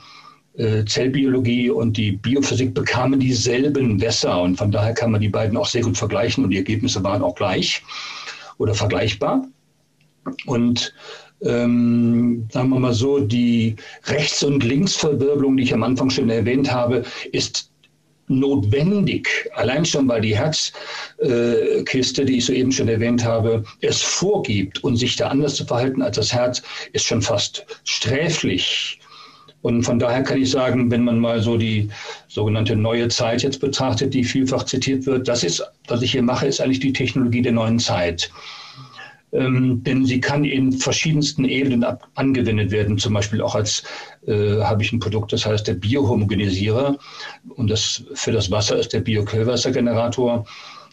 Zellbiologie 0.86 1.70
und 1.70 1.96
die 1.96 2.12
Biophysik 2.12 2.74
bekamen 2.74 3.20
dieselben 3.20 4.02
Wässer 4.02 4.42
und 4.42 4.58
von 4.58 4.72
daher 4.72 4.94
kann 4.94 5.12
man 5.12 5.22
die 5.22 5.30
beiden 5.30 5.58
auch 5.58 5.66
sehr 5.66 5.82
gut 5.82 5.98
vergleichen 5.98 6.44
und 6.44 6.50
die 6.50 6.58
Ergebnisse 6.58 7.04
waren 7.04 7.22
auch 7.22 7.36
gleich 7.36 7.82
oder 8.58 8.74
vergleichbar. 8.74 9.48
Und 10.46 10.94
ähm, 11.42 12.48
sagen 12.52 12.70
wir 12.70 12.80
mal 12.80 12.94
so, 12.94 13.20
die 13.20 13.76
Rechts- 14.06 14.44
und 14.44 14.64
Linksverwirbelung, 14.64 15.58
die 15.58 15.64
ich 15.64 15.74
am 15.74 15.84
Anfang 15.84 16.10
schon 16.10 16.30
erwähnt 16.30 16.72
habe, 16.72 17.04
ist 17.32 17.72
notwendig, 18.28 19.28
allein 19.56 19.84
schon 19.84 20.08
weil 20.08 20.22
die 20.22 20.38
Herzkiste, 20.38 22.22
äh, 22.22 22.26
die 22.26 22.38
ich 22.38 22.46
soeben 22.46 22.72
schon 22.72 22.88
erwähnt 22.88 23.26
habe, 23.26 23.64
es 23.82 24.02
vorgibt 24.02 24.84
und 24.84 24.96
sich 24.96 25.16
da 25.18 25.28
anders 25.28 25.56
zu 25.56 25.66
verhalten 25.66 26.02
als 26.02 26.16
das 26.16 26.34
Herz, 26.34 26.62
ist 26.94 27.06
schon 27.06 27.22
fast 27.22 27.66
sträflich. 27.84 29.01
Und 29.62 29.84
von 29.84 30.00
daher 30.00 30.24
kann 30.24 30.42
ich 30.42 30.50
sagen, 30.50 30.90
wenn 30.90 31.04
man 31.04 31.20
mal 31.20 31.42
so 31.42 31.58
die 31.58 31.90
sogenannte 32.28 32.76
neue 32.76 33.10
Zeit 33.10 33.44
jetzt 33.44 33.60
betrachtet, 33.60 34.14
die 34.14 34.24
vielfach 34.24 34.64
zitiert 34.64 35.06
wird, 35.06 35.28
das 35.28 35.44
ist, 35.44 35.64
was 35.88 36.02
ich 36.02 36.12
hier 36.12 36.24
mache, 36.24 36.48
ist 36.48 36.62
eigentlich 36.62 36.80
die 36.80 36.94
Technologie 36.94 37.42
der 37.42 37.52
neuen 37.52 37.80
Zeit 37.80 38.32
ähm, 39.34 39.82
denn 39.84 40.06
sie 40.06 40.20
kann 40.20 40.44
in 40.44 40.72
verschiedensten 40.72 41.46
Ebenen 41.46 41.84
ab, 41.84 42.08
angewendet 42.16 42.72
werden. 42.72 42.98
Zum 42.98 43.14
Beispiel 43.14 43.42
auch 43.42 43.56
als 43.56 43.84
äh, 44.28 44.62
habe 44.62 44.84
ich 44.84 44.92
ein 44.92 45.00
Produkt, 45.00 45.34
das 45.34 45.46
heißt 45.46 45.68
der 45.68 45.76
Biohomogenisierer 45.76 46.98
und 47.56 47.70
das 47.70 48.04
für 48.14 48.32
das 48.32 48.52
Wasser 48.52 48.78
ist 48.78 48.94
der 48.94 49.00
Biokühlwassergenerator, 49.00 50.46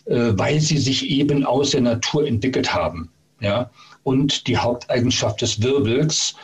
äh, 0.06 0.32
weil 0.34 0.60
sie 0.60 0.78
sich 0.78 1.08
eben 1.10 1.44
aus 1.44 1.70
der 1.70 1.80
Natur 1.80 2.26
entwickelt 2.26 2.72
haben. 2.72 3.10
Ja? 3.40 3.70
Und 4.04 4.46
die 4.46 4.56
Haupteigenschaft 4.56 5.42
des 5.42 5.62
Wirbels 5.62 6.34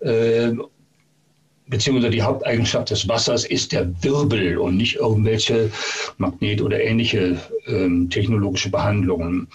äh, 0.00 0.52
beziehungsweise 1.68 2.10
die 2.10 2.22
Haupteigenschaft 2.22 2.90
des 2.90 3.08
Wassers 3.08 3.44
ist 3.44 3.72
der 3.72 3.90
Wirbel 4.02 4.58
und 4.58 4.76
nicht 4.76 4.96
irgendwelche 4.96 5.70
Magnet- 6.18 6.62
oder 6.62 6.82
ähnliche 6.82 7.40
ähm, 7.66 8.08
technologische 8.10 8.70
Behandlungen 8.70 9.48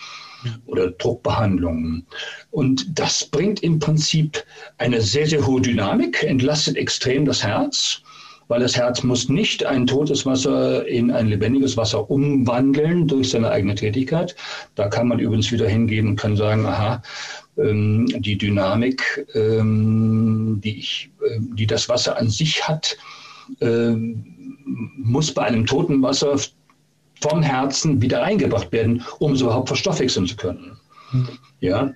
oder 0.66 0.92
Druckbehandlungen. 0.92 2.06
Und 2.50 3.00
das 3.00 3.26
bringt 3.26 3.62
im 3.64 3.80
Prinzip 3.80 4.44
eine 4.78 5.02
sehr, 5.02 5.28
sehr 5.28 5.46
hohe 5.46 5.62
Dynamik, 5.62 6.24
entlastet 6.24 6.78
extrem 6.78 7.26
das 7.26 7.44
Herz, 7.44 8.02
weil 8.52 8.60
das 8.60 8.76
Herz 8.76 9.02
muss 9.02 9.30
nicht 9.30 9.66
ein 9.66 9.88
totes 9.88 10.26
Wasser 10.26 10.86
in 10.86 11.10
ein 11.10 11.28
lebendiges 11.28 11.78
Wasser 11.78 12.12
umwandeln 12.12 13.08
durch 13.08 13.30
seine 13.30 13.50
eigene 13.50 13.76
Tätigkeit. 13.76 14.36
Da 14.76 14.90
kann 14.90 15.08
man 15.08 15.20
übrigens 15.20 15.54
wieder 15.54 15.70
hingehen 15.70 16.06
und 16.06 16.16
kann 16.18 16.36
sagen, 16.36 16.66
aha, 16.66 17.02
ähm, 17.58 18.08
die 18.20 18.38
Dynamik, 18.38 19.26
ähm, 19.36 20.60
die, 20.62 20.80
ich, 20.80 21.12
äh, 21.26 21.40
die 21.40 21.66
das 21.66 21.88
Wasser 21.88 22.18
an 22.18 22.30
sich 22.30 22.68
hat, 22.68 22.98
muss 24.98 25.34
bei 25.34 25.44
einem 25.44 25.66
toten 25.66 26.02
Wasser 26.02 26.38
vom 27.22 27.42
Herzen 27.42 28.02
wieder 28.02 28.24
eingebracht 28.24 28.72
werden, 28.72 29.04
um 29.20 29.34
es 29.34 29.42
überhaupt 29.42 29.70
verstoffwechseln 29.70 30.28
zu 30.28 30.36
können. 30.36 30.78
Mhm. 31.12 31.28
Ja. 31.62 31.94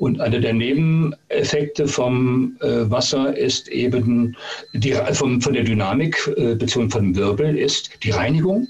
Und 0.00 0.18
einer 0.18 0.40
der 0.40 0.54
Nebeneffekte 0.54 1.86
vom 1.86 2.56
äh, 2.62 2.90
Wasser 2.90 3.36
ist 3.36 3.68
eben 3.68 4.34
die, 4.72 4.94
vom, 5.12 5.42
von 5.42 5.52
der 5.52 5.62
Dynamik 5.62 6.26
äh, 6.38 6.54
bzw. 6.54 6.88
von 6.88 7.14
Wirbel 7.14 7.58
ist 7.58 8.02
die 8.02 8.10
Reinigung. 8.10 8.66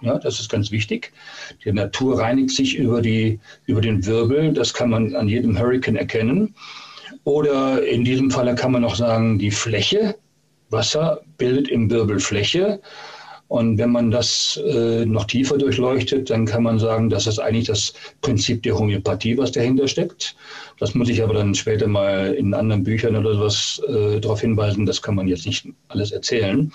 Ja, 0.00 0.18
das 0.18 0.40
ist 0.40 0.50
ganz 0.50 0.70
wichtig. 0.70 1.12
Die 1.62 1.72
Natur 1.72 2.20
reinigt 2.20 2.52
sich 2.52 2.78
über, 2.78 3.02
die, 3.02 3.38
über 3.66 3.82
den 3.82 4.06
Wirbel. 4.06 4.54
Das 4.54 4.72
kann 4.72 4.88
man 4.88 5.14
an 5.14 5.28
jedem 5.28 5.58
Hurricane 5.58 5.96
erkennen. 5.96 6.54
Oder 7.24 7.86
in 7.86 8.02
diesem 8.02 8.30
Falle 8.30 8.54
kann 8.54 8.72
man 8.72 8.80
noch 8.80 8.96
sagen, 8.96 9.38
die 9.38 9.50
Fläche. 9.50 10.16
Wasser 10.70 11.20
bildet 11.36 11.68
im 11.68 11.90
Wirbel 11.90 12.18
Fläche. 12.18 12.80
Und 13.52 13.76
wenn 13.76 13.92
man 13.92 14.10
das 14.10 14.58
äh, 14.66 15.04
noch 15.04 15.26
tiefer 15.26 15.58
durchleuchtet, 15.58 16.30
dann 16.30 16.46
kann 16.46 16.62
man 16.62 16.78
sagen, 16.78 17.10
das 17.10 17.26
ist 17.26 17.38
eigentlich 17.38 17.66
das 17.66 17.92
Prinzip 18.22 18.62
der 18.62 18.78
Homöopathie, 18.78 19.36
was 19.36 19.52
dahinter 19.52 19.88
steckt. 19.88 20.34
Das 20.78 20.94
muss 20.94 21.10
ich 21.10 21.22
aber 21.22 21.34
dann 21.34 21.54
später 21.54 21.86
mal 21.86 22.32
in 22.32 22.54
anderen 22.54 22.82
Büchern 22.82 23.14
oder 23.14 23.34
sowas 23.34 23.82
äh, 23.88 24.20
darauf 24.20 24.40
hinweisen. 24.40 24.86
Das 24.86 25.02
kann 25.02 25.16
man 25.16 25.28
jetzt 25.28 25.44
nicht 25.44 25.68
alles 25.88 26.12
erzählen. 26.12 26.72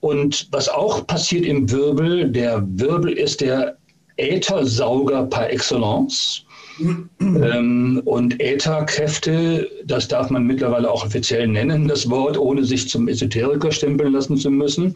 Und 0.00 0.48
was 0.50 0.68
auch 0.68 1.06
passiert 1.06 1.46
im 1.46 1.70
Wirbel, 1.70 2.30
der 2.32 2.62
Wirbel 2.68 3.14
ist 3.14 3.40
der 3.40 3.78
Äthersauger 4.18 5.22
par 5.24 5.48
excellence. 5.48 6.44
ähm, 7.20 8.02
und 8.04 8.38
Ätherkräfte, 8.42 9.70
das 9.86 10.06
darf 10.06 10.28
man 10.28 10.44
mittlerweile 10.44 10.90
auch 10.90 11.06
offiziell 11.06 11.48
nennen, 11.48 11.88
das 11.88 12.10
Wort, 12.10 12.36
ohne 12.36 12.62
sich 12.62 12.90
zum 12.90 13.08
Esoteriker 13.08 13.72
stempeln 13.72 14.12
lassen 14.12 14.36
zu 14.36 14.50
müssen. 14.50 14.94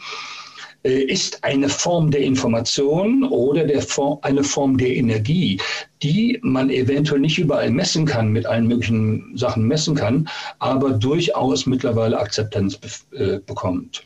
Äh, 0.85 1.03
ist 1.05 1.45
eine 1.45 1.69
Form 1.69 2.11
der 2.11 2.23
Information 2.23 3.25
oder 3.25 3.65
der 3.65 3.83
Form, 3.83 4.19
eine 4.23 4.43
Form 4.43 4.77
der 4.77 4.95
Energie, 4.97 5.61
die 6.03 6.39
man 6.43 6.71
eventuell 6.71 7.21
nicht 7.21 7.39
überall 7.39 7.71
messen 7.71 8.05
kann, 8.05 8.33
mit 8.33 8.47
allen 8.47 8.67
möglichen 8.67 9.37
Sachen 9.37 9.69
messen 9.69 9.95
kann, 9.95 10.29
aber 10.59 10.91
durchaus 10.91 11.67
mittlerweile 11.67 12.19
Akzeptanz 12.19 12.79
äh, 13.13 13.39
bekommt. 13.47 14.05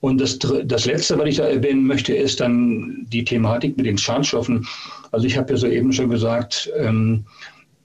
Und 0.00 0.20
das, 0.20 0.38
das 0.38 0.84
Letzte, 0.84 1.18
was 1.18 1.28
ich 1.28 1.36
da 1.36 1.44
erwähnen 1.44 1.86
möchte, 1.86 2.14
ist 2.14 2.40
dann 2.40 3.06
die 3.08 3.24
Thematik 3.24 3.76
mit 3.78 3.86
den 3.86 3.96
Schadstoffen. 3.96 4.66
Also 5.10 5.26
ich 5.26 5.38
habe 5.38 5.54
ja 5.54 5.56
soeben 5.56 5.92
schon 5.92 6.10
gesagt, 6.10 6.70
ähm, 6.76 7.24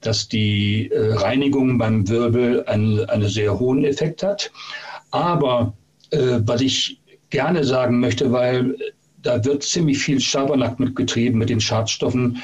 dass 0.02 0.28
die 0.28 0.90
äh, 0.90 1.14
Reinigung 1.14 1.78
beim 1.78 2.06
Wirbel 2.08 2.64
einen, 2.66 3.08
einen 3.08 3.28
sehr 3.28 3.58
hohen 3.58 3.84
Effekt 3.84 4.22
hat. 4.22 4.52
Aber 5.10 5.72
äh, 6.10 6.40
was 6.44 6.60
ich 6.60 7.01
gerne 7.32 7.64
sagen 7.64 7.98
möchte, 7.98 8.30
weil 8.30 8.76
da 9.22 9.44
wird 9.44 9.64
ziemlich 9.64 9.98
viel 9.98 10.20
Schabernack 10.20 10.78
mitgetrieben 10.78 11.38
mit 11.38 11.48
den 11.48 11.60
Schadstoffen. 11.60 12.42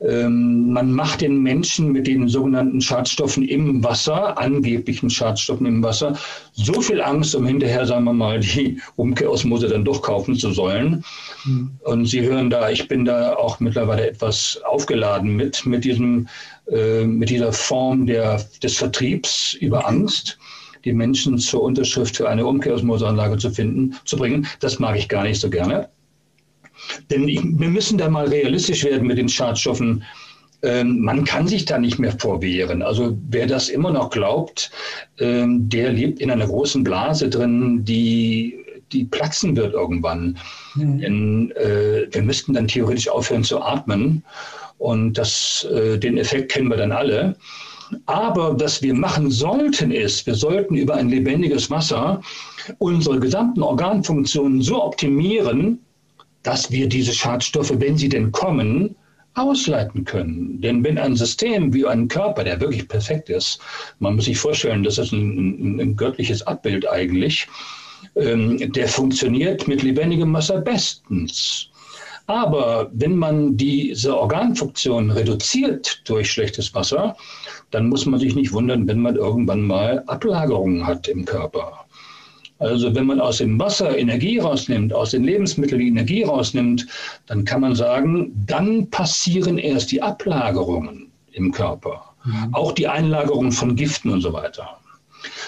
Ähm, 0.00 0.72
man 0.72 0.90
macht 0.90 1.20
den 1.20 1.42
Menschen 1.42 1.92
mit 1.92 2.08
den 2.08 2.28
sogenannten 2.28 2.80
Schadstoffen 2.80 3.44
im 3.44 3.84
Wasser, 3.84 4.36
angeblichen 4.36 5.08
Schadstoffen 5.08 5.64
im 5.66 5.82
Wasser, 5.82 6.18
so 6.52 6.80
viel 6.80 7.00
Angst, 7.00 7.36
um 7.36 7.46
hinterher, 7.46 7.86
sagen 7.86 8.04
wir 8.04 8.12
mal, 8.12 8.40
die 8.40 8.80
Umkehrosmose 8.96 9.68
dann 9.68 9.84
doch 9.84 10.02
kaufen 10.02 10.34
zu 10.34 10.50
sollen. 10.50 11.04
Mhm. 11.44 11.70
Und 11.84 12.06
Sie 12.06 12.22
hören 12.22 12.50
da, 12.50 12.68
ich 12.70 12.88
bin 12.88 13.04
da 13.04 13.34
auch 13.34 13.60
mittlerweile 13.60 14.08
etwas 14.08 14.60
aufgeladen 14.64 15.36
mit, 15.36 15.64
mit, 15.66 15.84
diesem, 15.84 16.26
äh, 16.68 17.04
mit 17.04 17.30
dieser 17.30 17.52
Form 17.52 18.06
der, 18.06 18.44
des 18.60 18.76
Vertriebs 18.76 19.54
über 19.54 19.86
Angst 19.86 20.38
die 20.84 20.92
Menschen 20.92 21.38
zur 21.38 21.62
Unterschrift 21.62 22.16
für 22.16 22.28
eine 22.28 22.46
Umkehrosmoseanlage 22.46 23.38
zu 23.38 23.50
finden, 23.50 23.94
zu 24.04 24.16
bringen. 24.16 24.46
Das 24.60 24.78
mag 24.78 24.96
ich 24.96 25.08
gar 25.08 25.22
nicht 25.22 25.40
so 25.40 25.50
gerne. 25.50 25.88
Denn 27.10 27.28
ich, 27.28 27.40
wir 27.42 27.68
müssen 27.68 27.98
da 27.98 28.08
mal 28.08 28.28
realistisch 28.28 28.84
werden 28.84 29.06
mit 29.06 29.18
den 29.18 29.28
Schadstoffen. 29.28 30.04
Ähm, 30.62 31.00
man 31.00 31.24
kann 31.24 31.48
sich 31.48 31.64
da 31.64 31.78
nicht 31.78 31.98
mehr 31.98 32.12
vorwehren. 32.18 32.82
Also 32.82 33.18
wer 33.28 33.46
das 33.46 33.68
immer 33.68 33.90
noch 33.90 34.10
glaubt, 34.10 34.70
ähm, 35.18 35.68
der 35.68 35.92
lebt 35.92 36.20
in 36.20 36.30
einer 36.30 36.46
großen 36.46 36.84
Blase 36.84 37.28
drin, 37.28 37.84
die, 37.84 38.58
die 38.92 39.04
platzen 39.04 39.56
wird 39.56 39.74
irgendwann. 39.74 40.38
Mhm. 40.74 40.98
Denn 40.98 41.50
äh, 41.52 42.06
wir 42.10 42.22
müssten 42.22 42.54
dann 42.54 42.68
theoretisch 42.68 43.08
aufhören 43.08 43.44
zu 43.44 43.60
atmen. 43.60 44.24
Und 44.78 45.14
das, 45.14 45.66
äh, 45.72 45.98
den 45.98 46.16
Effekt 46.16 46.52
kennen 46.52 46.68
wir 46.68 46.76
dann 46.76 46.92
alle. 46.92 47.36
Aber 48.06 48.58
was 48.58 48.82
wir 48.82 48.94
machen 48.94 49.30
sollten, 49.30 49.90
ist, 49.90 50.26
wir 50.26 50.34
sollten 50.34 50.76
über 50.76 50.94
ein 50.94 51.08
lebendiges 51.08 51.70
Wasser 51.70 52.20
unsere 52.78 53.20
gesamten 53.20 53.62
Organfunktionen 53.62 54.62
so 54.62 54.82
optimieren, 54.82 55.78
dass 56.42 56.70
wir 56.70 56.88
diese 56.88 57.12
Schadstoffe, 57.12 57.72
wenn 57.78 57.96
sie 57.96 58.08
denn 58.08 58.32
kommen, 58.32 58.96
ausleiten 59.34 60.04
können. 60.04 60.60
Denn 60.60 60.84
wenn 60.84 60.98
ein 60.98 61.16
System 61.16 61.72
wie 61.72 61.86
ein 61.86 62.08
Körper, 62.08 62.44
der 62.44 62.60
wirklich 62.60 62.86
perfekt 62.88 63.30
ist, 63.30 63.60
man 63.98 64.16
muss 64.16 64.26
sich 64.26 64.38
vorstellen, 64.38 64.82
das 64.82 64.98
ist 64.98 65.12
ein, 65.12 65.76
ein, 65.76 65.80
ein 65.80 65.96
göttliches 65.96 66.46
Abbild 66.46 66.88
eigentlich, 66.88 67.46
ähm, 68.16 68.72
der 68.72 68.88
funktioniert 68.88 69.66
mit 69.68 69.82
lebendigem 69.82 70.32
Wasser 70.34 70.60
bestens. 70.60 71.70
Aber 72.32 72.88
wenn 72.94 73.14
man 73.16 73.58
diese 73.58 74.16
Organfunktion 74.16 75.10
reduziert 75.10 76.00
durch 76.06 76.32
schlechtes 76.32 76.74
Wasser, 76.74 77.14
dann 77.70 77.90
muss 77.90 78.06
man 78.06 78.18
sich 78.18 78.34
nicht 78.34 78.54
wundern, 78.54 78.88
wenn 78.88 79.00
man 79.00 79.16
irgendwann 79.16 79.60
mal 79.60 80.02
Ablagerungen 80.06 80.86
hat 80.86 81.08
im 81.08 81.26
Körper. 81.26 81.84
Also 82.58 82.94
wenn 82.94 83.04
man 83.04 83.20
aus 83.20 83.36
dem 83.36 83.60
Wasser 83.60 83.98
Energie 83.98 84.38
rausnimmt, 84.38 84.94
aus 84.94 85.10
den 85.10 85.24
Lebensmitteln 85.24 85.78
die 85.78 85.88
Energie 85.88 86.22
rausnimmt, 86.22 86.86
dann 87.26 87.44
kann 87.44 87.60
man 87.60 87.74
sagen, 87.74 88.32
dann 88.46 88.88
passieren 88.88 89.58
erst 89.58 89.92
die 89.92 90.00
Ablagerungen 90.00 91.12
im 91.32 91.52
Körper. 91.52 92.14
Mhm. 92.24 92.54
Auch 92.54 92.72
die 92.72 92.88
Einlagerung 92.88 93.52
von 93.52 93.76
Giften 93.76 94.10
und 94.10 94.22
so 94.22 94.32
weiter. 94.32 94.78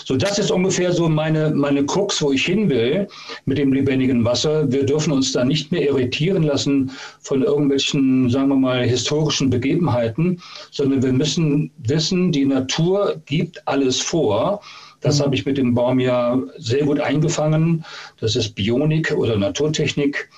So, 0.04 0.16
das 0.16 0.38
ist 0.38 0.50
ungefähr 0.50 0.92
so 0.92 1.08
meine, 1.08 1.50
meine 1.50 1.84
Krux, 1.84 2.20
wo 2.22 2.32
ich 2.32 2.44
hin 2.44 2.68
will 2.68 3.08
mit 3.44 3.58
dem 3.58 3.72
lebendigen 3.72 4.24
Wasser. 4.24 4.70
Wir 4.70 4.84
dürfen 4.84 5.12
uns 5.12 5.32
da 5.32 5.44
nicht 5.44 5.72
mehr 5.72 5.82
irritieren 5.82 6.42
lassen 6.42 6.90
von 7.20 7.42
irgendwelchen, 7.42 8.28
sagen 8.30 8.48
wir 8.48 8.56
mal, 8.56 8.84
historischen 8.84 9.50
Begebenheiten, 9.50 10.40
sondern 10.70 11.02
wir 11.02 11.12
müssen 11.12 11.70
wissen, 11.78 12.32
die 12.32 12.44
Natur 12.44 13.20
gibt 13.26 13.66
alles 13.66 14.00
vor. 14.00 14.60
Das 15.00 15.18
mhm. 15.18 15.24
habe 15.24 15.34
ich 15.36 15.46
mit 15.46 15.58
dem 15.58 15.74
Baum 15.74 16.00
ja 16.00 16.40
sehr 16.58 16.84
gut 16.84 17.00
eingefangen. 17.00 17.84
Das 18.20 18.36
ist 18.36 18.54
Bionik 18.54 19.12
oder 19.12 19.36
Naturtechnik, 19.36 20.28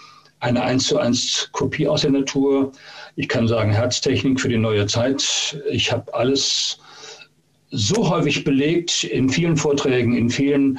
eine 0.40 0.62
eins 0.62 0.86
zu 0.86 0.98
eins 0.98 1.48
Kopie 1.52 1.88
aus 1.88 2.02
der 2.02 2.10
Natur. 2.10 2.72
Ich 3.16 3.28
kann 3.28 3.48
sagen 3.48 3.72
Herztechnik 3.72 4.40
für 4.40 4.48
die 4.48 4.58
neue 4.58 4.86
Zeit. 4.86 5.58
Ich 5.70 5.90
habe 5.90 6.12
alles 6.12 6.78
so 7.70 8.08
häufig 8.08 8.44
belegt 8.44 9.04
in 9.04 9.28
vielen 9.28 9.56
Vorträgen, 9.56 10.16
in 10.16 10.30
vielen 10.30 10.78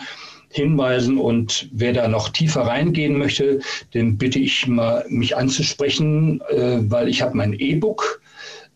Hinweisen. 0.50 1.18
Und 1.18 1.70
wer 1.72 1.94
da 1.94 2.08
noch 2.08 2.30
tiefer 2.30 2.62
reingehen 2.62 3.18
möchte, 3.18 3.60
den 3.94 4.18
bitte 4.18 4.40
ich 4.40 4.68
mal, 4.68 5.06
mich 5.10 5.36
anzusprechen, 5.36 6.42
äh, 6.50 6.80
weil 6.90 7.08
ich 7.08 7.22
habe 7.22 7.36
mein 7.36 7.54
E-Book 7.54 8.22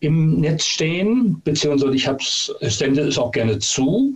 im 0.01 0.39
Netz 0.39 0.65
stehen, 0.65 1.41
beziehungsweise 1.43 1.93
ich 1.93 2.75
sende 2.75 3.01
es 3.01 3.17
auch 3.17 3.31
gerne 3.31 3.59
zu. 3.59 4.15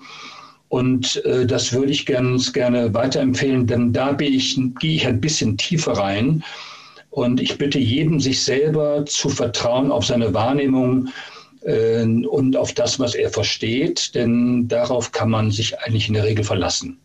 Und 0.69 1.23
äh, 1.25 1.45
das 1.45 1.71
würde 1.71 1.91
ich 1.91 2.05
ganz 2.05 2.51
gerne 2.51 2.93
weiterempfehlen, 2.93 3.67
denn 3.67 3.93
da 3.93 4.17
ich, 4.19 4.59
gehe 4.79 4.95
ich 4.95 5.07
ein 5.07 5.21
bisschen 5.21 5.57
tiefer 5.57 5.93
rein. 5.93 6.43
Und 7.11 7.39
ich 7.39 7.57
bitte 7.57 7.79
jeden, 7.79 8.19
sich 8.19 8.43
selber 8.43 9.05
zu 9.05 9.29
vertrauen 9.29 9.89
auf 9.91 10.05
seine 10.05 10.33
Wahrnehmung, 10.33 11.07
und 11.65 12.55
auf 12.57 12.73
das, 12.73 12.99
was 12.99 13.15
er 13.15 13.29
versteht, 13.29 14.13
denn 14.13 14.67
darauf 14.67 15.11
kann 15.11 15.29
man 15.29 15.49
sich 15.49 15.79
eigentlich 15.79 16.07
in 16.07 16.13
der 16.13 16.23
Regel 16.23 16.43
verlassen. 16.43 16.99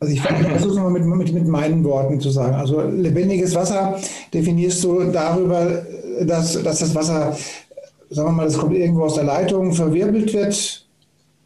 Also 0.00 0.14
ich 0.14 0.20
versuche 0.20 0.70
es 0.70 0.76
mal 0.76 0.90
mit, 0.90 1.04
mit, 1.04 1.32
mit 1.32 1.48
meinen 1.48 1.82
Worten 1.82 2.20
zu 2.20 2.30
sagen. 2.30 2.54
Also 2.54 2.82
lebendiges 2.82 3.54
Wasser 3.54 3.98
definierst 4.32 4.84
du 4.84 5.04
darüber, 5.10 5.84
dass, 6.22 6.62
dass 6.62 6.78
das 6.80 6.94
Wasser, 6.94 7.36
sagen 8.10 8.28
wir 8.28 8.32
mal, 8.32 8.44
das 8.44 8.58
kommt 8.58 8.76
irgendwo 8.76 9.04
aus 9.04 9.14
der 9.14 9.24
Leitung, 9.24 9.72
verwirbelt 9.72 10.32
wird 10.34 10.86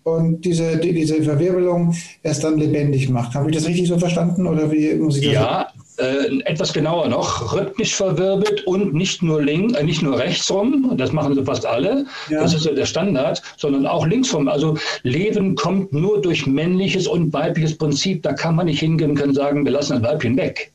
und 0.03 0.45
diese, 0.45 0.77
diese 0.77 1.23
Verwirbelung 1.23 1.95
erst 2.23 2.45
dann 2.45 2.59
lebendig 2.59 3.09
macht. 3.09 3.35
Habe 3.35 3.49
ich 3.49 3.57
das 3.57 3.67
richtig 3.67 3.89
so 3.89 3.99
verstanden 3.99 4.47
oder 4.47 4.71
wie 4.71 4.95
muss 4.97 5.17
ich 5.17 5.25
das 5.25 5.35
Ja, 5.35 5.69
äh, 5.99 6.41
etwas 6.45 6.73
genauer 6.73 7.09
noch, 7.09 7.55
rhythmisch 7.55 7.95
verwirbelt 7.95 8.67
und 8.67 8.95
nicht 8.95 9.23
nur 9.23 9.43
links, 9.43 9.75
äh, 9.75 9.85
nicht 9.85 10.03
nur 10.03 10.19
rechtsrum, 10.19 10.95
das 10.97 11.13
machen 11.13 11.35
sie 11.35 11.45
fast 11.45 11.67
alle, 11.67 12.07
ja. 12.31 12.41
das 12.43 12.55
ist 12.55 12.65
ja 12.65 12.73
der 12.73 12.87
Standard, 12.87 13.43
sondern 13.59 13.87
auch 13.87 14.07
linksrum. 14.07 14.49
Also 14.49 14.77
Leben 15.03 15.55
kommt 15.55 15.93
nur 15.93 16.21
durch 16.21 16.47
männliches 16.47 17.07
und 17.07 17.33
weibliches 17.33 17.77
Prinzip. 17.77 18.23
Da 18.23 18.33
kann 18.33 18.57
man 18.57 18.67
nicht 18.67 18.81
hingehen 18.81 19.11
und 19.11 19.17
kann 19.17 19.35
sagen, 19.35 19.65
wir 19.65 19.73
lassen 19.73 19.95
ein 19.95 20.03
Weibchen 20.03 20.37
weg. 20.37 20.73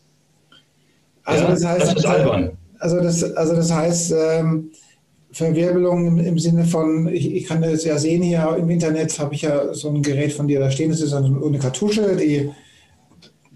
Also 1.24 1.44
ja, 1.44 1.50
das 1.50 1.66
heißt, 1.66 1.82
das 1.82 1.94
ist 1.96 2.06
albern. 2.06 2.52
Also 2.80 3.02
das, 3.02 3.24
also 3.36 3.56
das 3.56 3.74
heißt, 3.74 4.14
ähm, 4.16 4.72
Verwirbelung 5.32 6.08
im, 6.08 6.20
im, 6.20 6.40
Sinne 6.40 6.64
von, 6.64 7.08
ich, 7.14 7.34
ich, 7.34 7.46
kann 7.46 7.62
das 7.62 7.84
ja 7.84 7.98
sehen 7.98 8.24
hier 8.24 8.56
im 8.58 8.70
Internet, 8.70 9.18
habe 9.20 9.34
ich 9.34 9.42
ja 9.42 9.74
so 9.74 9.90
ein 9.90 10.02
Gerät 10.02 10.32
von 10.32 10.48
dir 10.48 10.60
da 10.60 10.72
stehen, 10.72 10.90
das 10.90 11.02
ist 11.02 11.14
eine 11.14 11.60
Kartusche, 11.60 12.16
die 12.16 12.50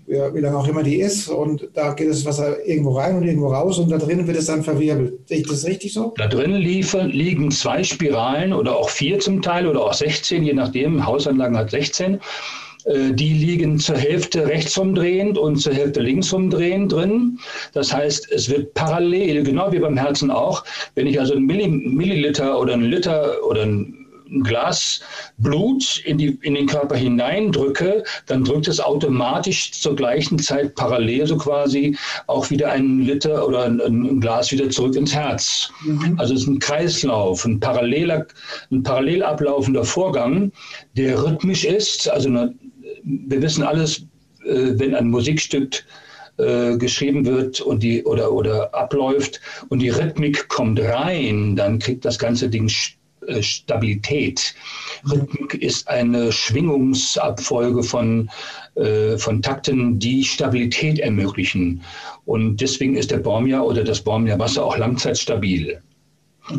ja, 0.08 0.34
wie 0.34 0.40
lange 0.40 0.58
auch 0.58 0.68
immer 0.68 0.84
die 0.84 1.00
ist. 1.00 1.28
Und 1.28 1.70
da 1.74 1.94
geht 1.94 2.10
das 2.10 2.26
Wasser 2.26 2.66
irgendwo 2.66 2.92
rein 2.92 3.16
und 3.16 3.24
irgendwo 3.24 3.48
raus 3.48 3.80
und 3.80 3.90
da 3.90 3.98
drin 3.98 4.28
wird 4.28 4.38
es 4.38 4.46
dann 4.46 4.64
verwirbelt. 4.64 5.28
Sehe 5.28 5.40
ich 5.40 5.48
das 5.48 5.66
richtig 5.66 5.94
so? 5.94 6.14
Da 6.18 6.28
drin 6.28 6.54
liefern, 6.54 7.10
liegen 7.10 7.52
zwei 7.52 7.84
Spiralen 7.84 8.54
oder 8.54 8.76
auch 8.76 8.90
vier 8.90 9.20
zum 9.20 9.42
Teil 9.42 9.68
oder 9.68 9.84
auch 9.84 9.94
16, 9.94 10.44
je 10.44 10.54
nachdem. 10.54 11.06
Hausanlagen 11.06 11.58
hat 11.58 11.72
16. 11.72 12.20
Äh, 12.86 13.14
die 13.14 13.34
liegen 13.34 13.80
zur 13.80 13.98
Hälfte 13.98 14.48
rechtsumdrehend 14.48 15.38
und 15.38 15.58
zur 15.58 15.74
Hälfte 15.74 16.02
linksumdrehend 16.02 16.92
drin. 16.92 17.40
Das 17.74 17.94
heißt, 17.94 18.32
es 18.32 18.50
wird 18.50 18.74
parallel, 18.74 19.44
genau 19.44 19.72
wie 19.72 19.80
beim 19.80 19.98
Herzen 19.98 20.32
auch, 20.32 20.64
wenn 20.96 21.08
ich 21.08 21.20
also 21.20 21.36
einen 21.36 21.46
Milliliter 21.46 22.60
oder 22.60 22.74
einen 22.74 22.86
Liter 22.86 23.44
oder 23.44 23.64
ein 23.64 24.01
ein 24.01 24.01
Glas 24.44 25.02
Blut 25.38 26.02
in, 26.06 26.18
die, 26.18 26.38
in 26.42 26.56
den 26.56 26.66
Körper 26.66 26.96
hineindrücke, 26.96 28.04
dann 28.28 28.44
drückt 28.44 28.68
es 28.68 28.80
automatisch 28.80 29.72
zur 29.74 29.96
gleichen 29.96 30.40
Zeit 30.40 30.76
parallel 30.76 31.28
so 31.28 31.38
quasi 31.38 31.98
auch 32.28 32.50
wieder 32.50 32.72
einen 32.72 33.02
Liter 33.02 33.46
oder 33.48 33.66
ein, 33.66 33.82
ein 33.82 34.22
Glas 34.22 34.52
wieder 34.52 34.70
zurück 34.70 34.96
ins 34.96 35.14
Herz. 35.14 35.72
Mhm. 35.84 36.16
Also 36.18 36.34
es 36.34 36.42
ist 36.42 36.48
ein 36.48 36.60
Kreislauf, 36.60 37.46
ein, 37.46 37.60
paralleler, 37.60 38.26
ein 38.72 38.84
parallel 38.84 39.24
ablaufender 39.24 39.84
Vorgang, 39.84 40.52
der 40.96 41.22
rhythmisch 41.22 41.66
ist. 41.66 42.10
Also 42.10 42.30
eine, 42.30 42.54
wir 43.04 43.42
wissen 43.42 43.64
alles, 43.64 44.06
äh, 44.46 44.72
wenn 44.80 44.96
ein 44.96 45.10
Musikstück 45.10 45.84
äh, 46.38 46.78
geschrieben 46.78 47.26
wird 47.26 47.60
und 47.62 47.84
die 47.84 48.04
oder 48.06 48.32
oder 48.32 48.74
abläuft 48.74 49.42
und 49.70 49.80
die 49.80 49.90
Rhythmik 49.90 50.48
kommt 50.48 50.80
rein, 50.80 51.56
dann 51.56 51.80
kriegt 51.80 52.06
das 52.06 52.18
ganze 52.18 52.50
Ding 52.50 52.70
Stabilität. 53.42 54.56
Rhythmik 55.10 55.56
ist 55.56 55.88
eine 55.88 56.32
Schwingungsabfolge 56.32 57.84
von, 57.84 58.30
äh, 58.76 59.18
von 59.18 59.42
Takten, 59.42 60.00
die 60.00 60.24
Stabilität 60.24 61.00
ermöglichen. 61.00 61.82
Und 62.26 62.62
deswegen 62.62 62.96
ist 62.96 63.12
der 63.12 63.20
Baumjahr 63.20 63.66
oder 63.66 63.84
das 63.84 64.02
Baumjahrwasser 64.02 64.64
auch 64.64 64.78
langzeitstabil. 64.78 65.82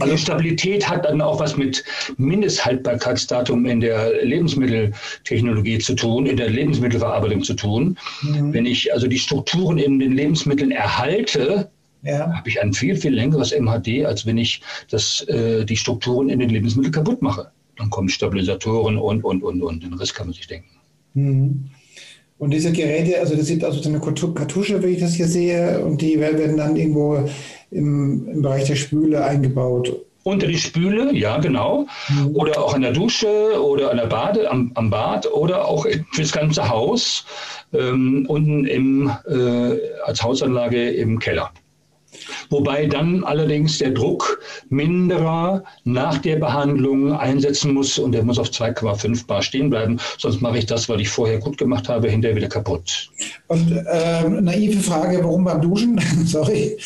Also 0.00 0.16
Stabilität 0.16 0.88
hat 0.88 1.04
dann 1.04 1.20
auch 1.20 1.40
was 1.40 1.56
mit 1.56 1.84
Mindesthaltbarkeitsdatum 2.16 3.66
in 3.66 3.80
der 3.80 4.24
Lebensmitteltechnologie 4.24 5.78
zu 5.78 5.94
tun, 5.94 6.26
in 6.26 6.36
der 6.36 6.50
Lebensmittelverarbeitung 6.50 7.42
zu 7.42 7.54
tun. 7.54 7.98
Mhm. 8.22 8.52
Wenn 8.52 8.66
ich 8.66 8.92
also 8.92 9.06
die 9.08 9.18
Strukturen 9.18 9.78
in 9.78 9.98
den 9.98 10.12
Lebensmitteln 10.12 10.70
erhalte, 10.70 11.70
ja. 12.02 12.32
habe 12.32 12.48
ich 12.48 12.60
ein 12.60 12.72
viel, 12.72 12.96
viel 12.96 13.14
längeres 13.14 13.52
MHD, 13.52 14.04
als 14.04 14.26
wenn 14.26 14.38
ich 14.38 14.60
das, 14.90 15.22
äh, 15.28 15.64
die 15.64 15.76
Strukturen 15.76 16.28
in 16.28 16.38
den 16.38 16.50
Lebensmitteln 16.50 16.92
kaputt 16.92 17.22
mache. 17.22 17.50
Dann 17.76 17.90
kommen 17.90 18.08
Stabilisatoren 18.08 18.98
und, 18.98 19.24
und, 19.24 19.42
und, 19.42 19.62
und. 19.62 19.82
Den 19.82 19.94
Rest 19.94 20.14
kann 20.14 20.26
man 20.26 20.34
sich 20.34 20.46
denken. 20.46 20.68
Mhm. 21.14 21.70
Und 22.38 22.50
diese 22.50 22.72
Geräte, 22.72 23.20
also 23.20 23.36
das 23.36 23.46
sind 23.46 23.62
also 23.62 23.80
so 23.80 23.88
eine 23.88 24.00
Kartusche, 24.00 24.82
wenn 24.82 24.92
ich 24.92 25.00
das 25.00 25.14
hier 25.14 25.28
sehe, 25.28 25.78
und 25.84 26.00
die 26.00 26.18
werden 26.18 26.56
dann 26.56 26.74
irgendwo 26.74 27.28
im, 27.70 28.28
im 28.28 28.42
Bereich 28.42 28.64
der 28.64 28.74
Spüle 28.74 29.24
eingebaut. 29.24 29.94
Unter 30.24 30.46
die 30.46 30.58
Spüle, 30.58 31.14
ja, 31.14 31.38
genau. 31.38 31.86
Mhm. 32.08 32.34
Oder 32.34 32.60
auch 32.60 32.74
an 32.74 32.82
der 32.82 32.92
Dusche 32.92 33.60
oder 33.62 33.90
an 33.90 33.96
der 33.96 34.06
Bade, 34.06 34.50
am, 34.50 34.70
am 34.74 34.90
Bad 34.90 35.30
oder 35.32 35.66
auch 35.66 35.86
fürs 36.12 36.32
ganze 36.32 36.68
Haus, 36.68 37.24
ähm, 37.72 38.24
unten 38.28 38.64
im, 38.66 39.10
äh, 39.28 39.76
als 40.04 40.22
Hausanlage 40.22 40.90
im 40.90 41.18
Keller. 41.18 41.52
Wobei 42.52 42.84
dann 42.84 43.24
allerdings 43.24 43.78
der 43.78 43.92
Druck 43.92 44.38
minderer 44.68 45.64
nach 45.84 46.18
der 46.18 46.36
Behandlung 46.36 47.14
einsetzen 47.14 47.72
muss 47.72 47.98
und 47.98 48.12
der 48.12 48.22
muss 48.22 48.38
auf 48.38 48.48
2,5 48.48 49.26
Bar 49.26 49.40
stehen 49.40 49.70
bleiben. 49.70 49.98
Sonst 50.18 50.42
mache 50.42 50.58
ich 50.58 50.66
das, 50.66 50.86
was 50.90 51.00
ich 51.00 51.08
vorher 51.08 51.38
gut 51.38 51.56
gemacht 51.56 51.88
habe, 51.88 52.10
hinterher 52.10 52.36
wieder 52.36 52.48
kaputt. 52.48 53.10
Und 53.48 53.72
äh, 53.72 54.28
naive 54.28 54.80
Frage, 54.80 55.24
warum 55.24 55.44
beim 55.44 55.62
Duschen? 55.62 55.98
Sorry. 56.26 56.76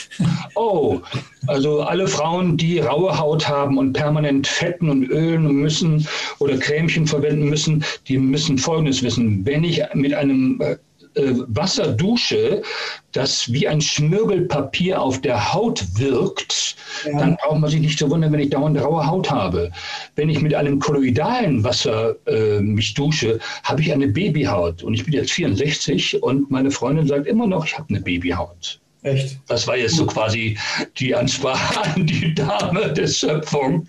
Oh, 0.54 1.00
also 1.48 1.80
alle 1.80 2.06
Frauen, 2.06 2.56
die 2.56 2.78
raue 2.78 3.18
Haut 3.18 3.48
haben 3.48 3.76
und 3.76 3.92
permanent 3.92 4.46
fetten 4.46 4.88
und 4.88 5.08
ölen 5.08 5.52
müssen 5.52 6.06
oder 6.38 6.56
Cremchen 6.58 7.08
verwenden 7.08 7.48
müssen, 7.48 7.84
die 8.06 8.18
müssen 8.18 8.56
Folgendes 8.56 9.02
wissen. 9.02 9.44
Wenn 9.44 9.64
ich 9.64 9.82
mit 9.94 10.14
einem 10.14 10.60
äh, 11.16 11.20
äh, 11.20 11.34
Wasserdusche, 11.48 12.62
das 13.12 13.50
wie 13.52 13.66
ein 13.66 13.80
Schmirgelpapier 13.80 15.00
auf 15.00 15.20
der 15.20 15.52
Haut 15.52 15.84
wirkt, 15.98 16.76
ja. 17.04 17.18
dann 17.18 17.36
braucht 17.36 17.60
man 17.60 17.70
sich 17.70 17.80
nicht 17.80 17.98
zu 17.98 18.10
wundern, 18.10 18.32
wenn 18.32 18.40
ich 18.40 18.50
dauernd 18.50 18.80
raue 18.80 19.06
Haut 19.06 19.30
habe. 19.30 19.70
Wenn 20.14 20.28
ich 20.28 20.40
mit 20.40 20.54
einem 20.54 20.78
kolloidalen 20.78 21.64
Wasser 21.64 22.16
äh, 22.26 22.60
mich 22.60 22.94
dusche, 22.94 23.38
habe 23.64 23.80
ich 23.80 23.92
eine 23.92 24.08
Babyhaut. 24.08 24.82
Und 24.82 24.94
ich 24.94 25.04
bin 25.04 25.14
jetzt 25.14 25.32
64 25.32 26.22
und 26.22 26.50
meine 26.50 26.70
Freundin 26.70 27.06
sagt 27.06 27.26
immer 27.26 27.46
noch, 27.46 27.66
ich 27.66 27.78
habe 27.78 27.88
eine 27.88 28.00
Babyhaut. 28.00 28.80
Echt? 29.02 29.38
Das 29.48 29.66
war 29.66 29.76
jetzt 29.76 29.96
so 29.96 30.06
quasi 30.06 30.56
die 30.98 31.14
Ansprache 31.14 31.82
an 31.94 32.06
die 32.06 32.34
Dame 32.34 32.92
der 32.92 33.06
Schöpfung. 33.06 33.86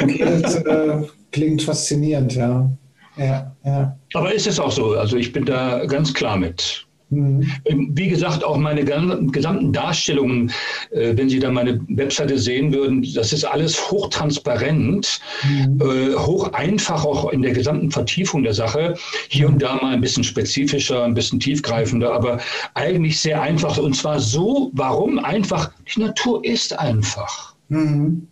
Okay, 0.00 0.40
das 0.42 0.56
äh, 0.56 1.02
klingt 1.32 1.62
faszinierend, 1.62 2.34
ja. 2.34 2.70
Ja, 3.16 3.52
ja. 3.64 3.96
Aber 4.14 4.32
ist 4.32 4.46
es 4.46 4.60
auch 4.60 4.70
so? 4.70 4.92
Also 4.92 5.16
ich 5.16 5.32
bin 5.32 5.44
da 5.44 5.84
ganz 5.86 6.12
klar 6.12 6.36
mit. 6.36 6.86
Mhm. 7.10 7.48
Ähm, 7.64 7.90
wie 7.94 8.08
gesagt, 8.08 8.42
auch 8.44 8.56
meine 8.56 8.84
gesamten 8.84 9.72
Darstellungen, 9.72 10.50
äh, 10.90 11.16
wenn 11.16 11.28
Sie 11.28 11.38
da 11.38 11.50
meine 11.50 11.80
Webseite 11.88 12.36
sehen 12.36 12.72
würden, 12.72 13.06
das 13.14 13.32
ist 13.32 13.44
alles 13.44 13.90
hochtransparent, 13.90 15.20
mhm. 15.44 15.80
Äh, 15.80 16.14
hoch 16.16 16.52
einfach 16.52 17.04
auch 17.04 17.30
in 17.30 17.42
der 17.42 17.52
gesamten 17.52 17.90
Vertiefung 17.90 18.42
der 18.42 18.54
Sache. 18.54 18.94
Hier 19.28 19.46
und 19.48 19.62
da 19.62 19.76
mal 19.76 19.94
ein 19.94 20.00
bisschen 20.00 20.24
spezifischer, 20.24 21.04
ein 21.04 21.14
bisschen 21.14 21.38
tiefgreifender, 21.38 22.12
aber 22.12 22.38
eigentlich 22.74 23.20
sehr 23.20 23.40
einfach. 23.40 23.78
Und 23.78 23.94
zwar 23.94 24.18
so, 24.18 24.70
warum 24.74 25.18
einfach? 25.20 25.70
Die 25.94 26.00
Natur 26.00 26.44
ist 26.44 26.76
einfach. 26.76 27.54
Mhm. 27.68 28.26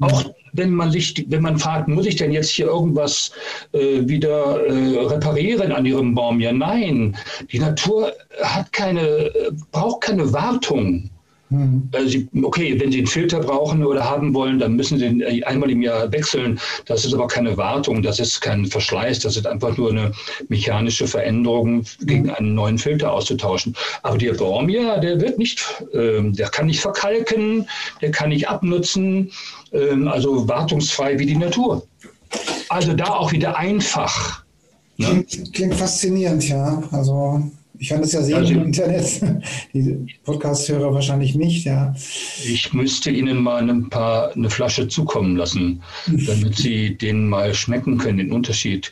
Auch 0.00 0.24
wenn 0.52 0.70
man 0.72 0.90
sich, 0.90 1.24
wenn 1.28 1.42
man 1.42 1.58
fragt, 1.58 1.88
muss 1.88 2.06
ich 2.06 2.16
denn 2.16 2.32
jetzt 2.32 2.50
hier 2.50 2.66
irgendwas 2.66 3.32
äh, 3.72 4.06
wieder 4.06 4.64
äh, 4.66 4.98
reparieren 5.06 5.72
an 5.72 5.86
ihrem 5.86 6.14
Baum? 6.14 6.40
Ja, 6.40 6.52
nein. 6.52 7.16
Die 7.52 7.58
Natur 7.58 8.12
hat 8.42 8.72
keine, 8.72 9.30
braucht 9.72 10.02
keine 10.02 10.32
Wartung. 10.32 11.10
Mhm. 11.50 11.90
Sie, 12.06 12.28
okay, 12.42 12.78
wenn 12.80 12.90
Sie 12.90 12.98
einen 12.98 13.06
Filter 13.06 13.38
brauchen 13.38 13.84
oder 13.84 14.04
haben 14.04 14.34
wollen, 14.34 14.58
dann 14.58 14.74
müssen 14.74 14.98
Sie 14.98 15.06
ihn 15.06 15.20
äh, 15.20 15.42
einmal 15.44 15.70
im 15.70 15.80
Jahr 15.80 16.10
wechseln. 16.10 16.58
Das 16.86 17.04
ist 17.04 17.14
aber 17.14 17.28
keine 17.28 17.56
Wartung, 17.56 18.02
das 18.02 18.18
ist 18.18 18.40
kein 18.40 18.66
Verschleiß, 18.66 19.20
das 19.20 19.36
ist 19.36 19.46
einfach 19.46 19.76
nur 19.76 19.90
eine 19.90 20.12
mechanische 20.48 21.06
Veränderung 21.06 21.84
gegen 22.00 22.30
einen 22.30 22.54
neuen 22.54 22.78
Filter 22.78 23.12
auszutauschen. 23.12 23.76
Aber 24.02 24.18
der 24.18 24.34
Baum, 24.34 24.68
ja, 24.68 24.98
der 24.98 25.20
wird 25.20 25.38
nicht, 25.38 25.64
äh, 25.92 26.22
der 26.22 26.48
kann 26.48 26.66
nicht 26.66 26.80
verkalken, 26.80 27.68
der 28.00 28.10
kann 28.10 28.30
nicht 28.30 28.48
abnutzen, 28.48 29.30
äh, 29.76 30.08
also 30.08 30.48
wartungsfrei 30.48 31.18
wie 31.18 31.26
die 31.26 31.36
Natur. 31.36 31.86
Also 32.68 32.94
da 32.94 33.06
auch 33.06 33.32
wieder 33.32 33.56
einfach. 33.56 34.44
Ne? 34.96 35.24
Klingt, 35.28 35.54
klingt 35.54 35.74
faszinierend, 35.74 36.48
ja. 36.48 36.82
Also 36.90 37.42
ich 37.78 37.88
kann 37.88 38.00
das 38.00 38.12
ja 38.12 38.22
sehen 38.22 38.36
also, 38.36 38.54
im 38.54 38.64
Internet. 38.64 39.20
Die 39.74 40.06
Podcast-Hörer 40.24 40.94
wahrscheinlich 40.94 41.34
nicht, 41.34 41.66
ja. 41.66 41.94
Ich 42.44 42.72
müsste 42.72 43.10
Ihnen 43.10 43.42
mal 43.42 43.68
ein 43.68 43.88
paar, 43.90 44.32
eine 44.32 44.50
Flasche 44.50 44.88
zukommen 44.88 45.36
lassen, 45.36 45.82
damit 46.26 46.56
Sie 46.56 46.96
den 46.96 47.28
mal 47.28 47.54
schmecken 47.54 47.98
können, 47.98 48.18
den 48.18 48.32
Unterschied. 48.32 48.90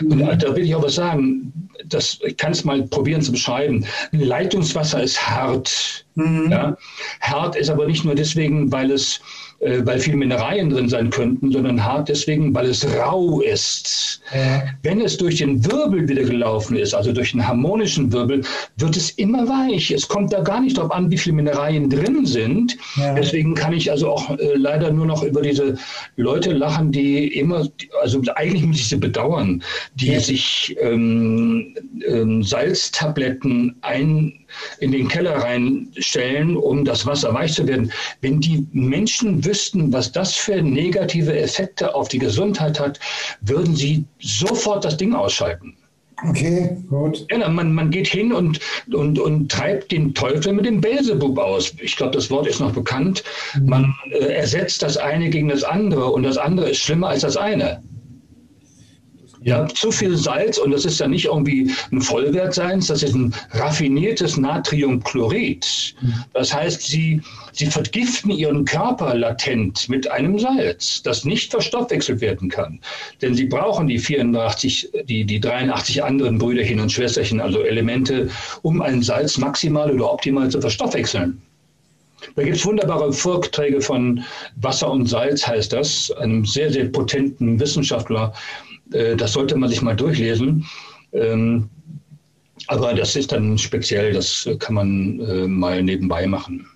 Und 0.00 0.16
mhm. 0.16 0.38
da 0.38 0.56
will 0.56 0.64
ich 0.64 0.74
auch 0.74 0.82
was 0.82 0.94
sagen. 0.94 1.52
Das, 1.86 2.18
ich 2.24 2.36
kann 2.36 2.52
es 2.52 2.64
mal 2.64 2.82
probieren 2.84 3.22
zu 3.22 3.32
beschreiben. 3.32 3.84
Leitungswasser 4.12 5.02
ist 5.02 5.20
hart. 5.20 6.06
Mhm. 6.14 6.50
Ja? 6.50 6.76
Hart 7.20 7.56
ist 7.56 7.68
aber 7.68 7.86
nicht 7.86 8.04
nur 8.04 8.14
deswegen, 8.14 8.70
weil 8.70 8.90
es 8.90 9.16
äh, 9.16 9.20
weil 9.62 10.00
viele 10.00 10.16
Mineralien 10.16 10.70
drin 10.70 10.88
sein 10.88 11.10
könnten, 11.10 11.52
sondern 11.52 11.84
hart 11.84 12.08
deswegen, 12.08 12.52
weil 12.54 12.66
es 12.66 12.84
rau 12.96 13.40
ist. 13.40 14.20
Ja. 14.34 14.64
Wenn 14.82 15.00
es 15.00 15.16
durch 15.16 15.36
den 15.36 15.64
Wirbel 15.64 16.08
wieder 16.08 16.24
gelaufen 16.24 16.76
ist, 16.76 16.94
also 16.94 17.12
durch 17.12 17.32
einen 17.32 17.46
harmonischen 17.46 18.12
Wirbel, 18.12 18.42
wird 18.78 18.96
es 18.96 19.10
immer 19.10 19.48
weich. 19.48 19.92
Es 19.92 20.08
kommt 20.08 20.32
da 20.32 20.40
gar 20.40 20.60
nicht 20.60 20.78
darauf 20.78 20.90
an, 20.90 21.10
wie 21.10 21.18
viele 21.18 21.36
Mineralien 21.36 21.88
drin 21.88 22.26
sind. 22.26 22.76
Ja. 22.96 23.14
Deswegen 23.14 23.54
kann 23.54 23.72
ich 23.72 23.90
also 23.90 24.10
auch 24.10 24.36
äh, 24.38 24.54
leider 24.56 24.90
nur 24.90 25.06
noch 25.06 25.22
über 25.22 25.42
diese 25.42 25.76
Leute 26.16 26.52
lachen, 26.52 26.90
die 26.90 27.28
immer, 27.28 27.68
also 28.02 28.20
eigentlich 28.34 28.64
muss 28.64 28.80
ich 28.80 28.88
sie 28.88 28.96
bedauern, 28.96 29.62
die 29.94 30.12
ja. 30.12 30.20
sich 30.20 30.76
ähm, 30.80 31.76
ähm, 32.08 32.42
Salztabletten 32.42 33.76
ein 33.82 34.41
in 34.80 34.92
den 34.92 35.08
Keller 35.08 35.36
reinstellen, 35.36 36.56
um 36.56 36.84
das 36.84 37.06
Wasser 37.06 37.32
weich 37.34 37.54
zu 37.54 37.66
werden. 37.66 37.92
Wenn 38.20 38.40
die 38.40 38.66
Menschen 38.72 39.44
wüssten, 39.44 39.92
was 39.92 40.12
das 40.12 40.34
für 40.34 40.62
negative 40.62 41.36
Effekte 41.36 41.94
auf 41.94 42.08
die 42.08 42.18
Gesundheit 42.18 42.78
hat, 42.78 42.98
würden 43.40 43.74
sie 43.74 44.04
sofort 44.20 44.84
das 44.84 44.96
Ding 44.96 45.14
ausschalten. 45.14 45.76
Okay, 46.28 46.76
gut. 46.88 47.26
Ja, 47.30 47.48
man, 47.48 47.74
man 47.74 47.90
geht 47.90 48.06
hin 48.06 48.32
und, 48.32 48.60
und, 48.92 49.18
und 49.18 49.50
treibt 49.50 49.90
den 49.90 50.14
Teufel 50.14 50.52
mit 50.52 50.66
dem 50.66 50.80
Belzebub 50.80 51.36
aus. 51.38 51.74
Ich 51.80 51.96
glaube, 51.96 52.12
das 52.12 52.30
Wort 52.30 52.46
ist 52.46 52.60
noch 52.60 52.72
bekannt. 52.72 53.24
Mhm. 53.54 53.66
Man 53.68 53.94
äh, 54.10 54.18
ersetzt 54.34 54.82
das 54.82 54.96
eine 54.96 55.30
gegen 55.30 55.48
das 55.48 55.64
andere 55.64 56.06
und 56.06 56.22
das 56.22 56.38
andere 56.38 56.70
ist 56.70 56.78
schlimmer 56.78 57.08
als 57.08 57.22
das 57.22 57.36
eine. 57.36 57.82
Ja, 59.44 59.66
zu 59.66 59.90
viel 59.90 60.16
Salz 60.16 60.58
und 60.58 60.70
das 60.70 60.84
ist 60.84 61.00
ja 61.00 61.08
nicht 61.08 61.24
irgendwie 61.24 61.70
ein 61.90 62.00
Vollwertsalz, 62.00 62.86
das 62.86 63.02
ist 63.02 63.14
ein 63.14 63.34
raffiniertes 63.50 64.36
Natriumchlorid. 64.36 65.94
Das 66.32 66.54
heißt, 66.54 66.82
sie, 66.82 67.20
sie 67.52 67.66
vergiften 67.66 68.30
ihren 68.30 68.64
Körper 68.64 69.14
latent 69.14 69.88
mit 69.88 70.08
einem 70.10 70.38
Salz, 70.38 71.02
das 71.02 71.24
nicht 71.24 71.50
verstoffwechselt 71.50 72.20
werden 72.20 72.48
kann. 72.48 72.78
Denn 73.20 73.34
sie 73.34 73.46
brauchen 73.46 73.88
die 73.88 73.98
84, 73.98 74.90
die, 75.06 75.24
die 75.24 75.40
83 75.40 76.04
anderen 76.04 76.38
Brüderchen 76.38 76.78
und 76.78 76.92
Schwesterchen, 76.92 77.40
also 77.40 77.62
Elemente, 77.62 78.30
um 78.62 78.80
ein 78.80 79.02
Salz 79.02 79.38
maximal 79.38 79.90
oder 79.90 80.12
optimal 80.12 80.48
zu 80.50 80.60
verstoffwechseln. 80.60 81.42
Da 82.36 82.44
gibt 82.44 82.56
es 82.56 82.64
wunderbare 82.64 83.12
Vorträge 83.12 83.80
von 83.80 84.22
Wasser 84.56 84.90
und 84.90 85.06
Salz, 85.06 85.44
heißt 85.44 85.72
das, 85.72 86.10
einem 86.12 86.44
sehr, 86.44 86.70
sehr 86.70 86.84
potenten 86.84 87.58
Wissenschaftler, 87.58 88.32
das 89.16 89.32
sollte 89.32 89.56
man 89.56 89.68
sich 89.68 89.82
mal 89.82 89.96
durchlesen. 89.96 90.66
Ähm, 91.12 91.68
aber 92.68 92.94
das 92.94 93.16
ist 93.16 93.32
dann 93.32 93.58
speziell, 93.58 94.12
das 94.12 94.48
kann 94.58 94.74
man 94.74 95.20
äh, 95.20 95.46
mal 95.46 95.82
nebenbei 95.82 96.26
machen. 96.26 96.66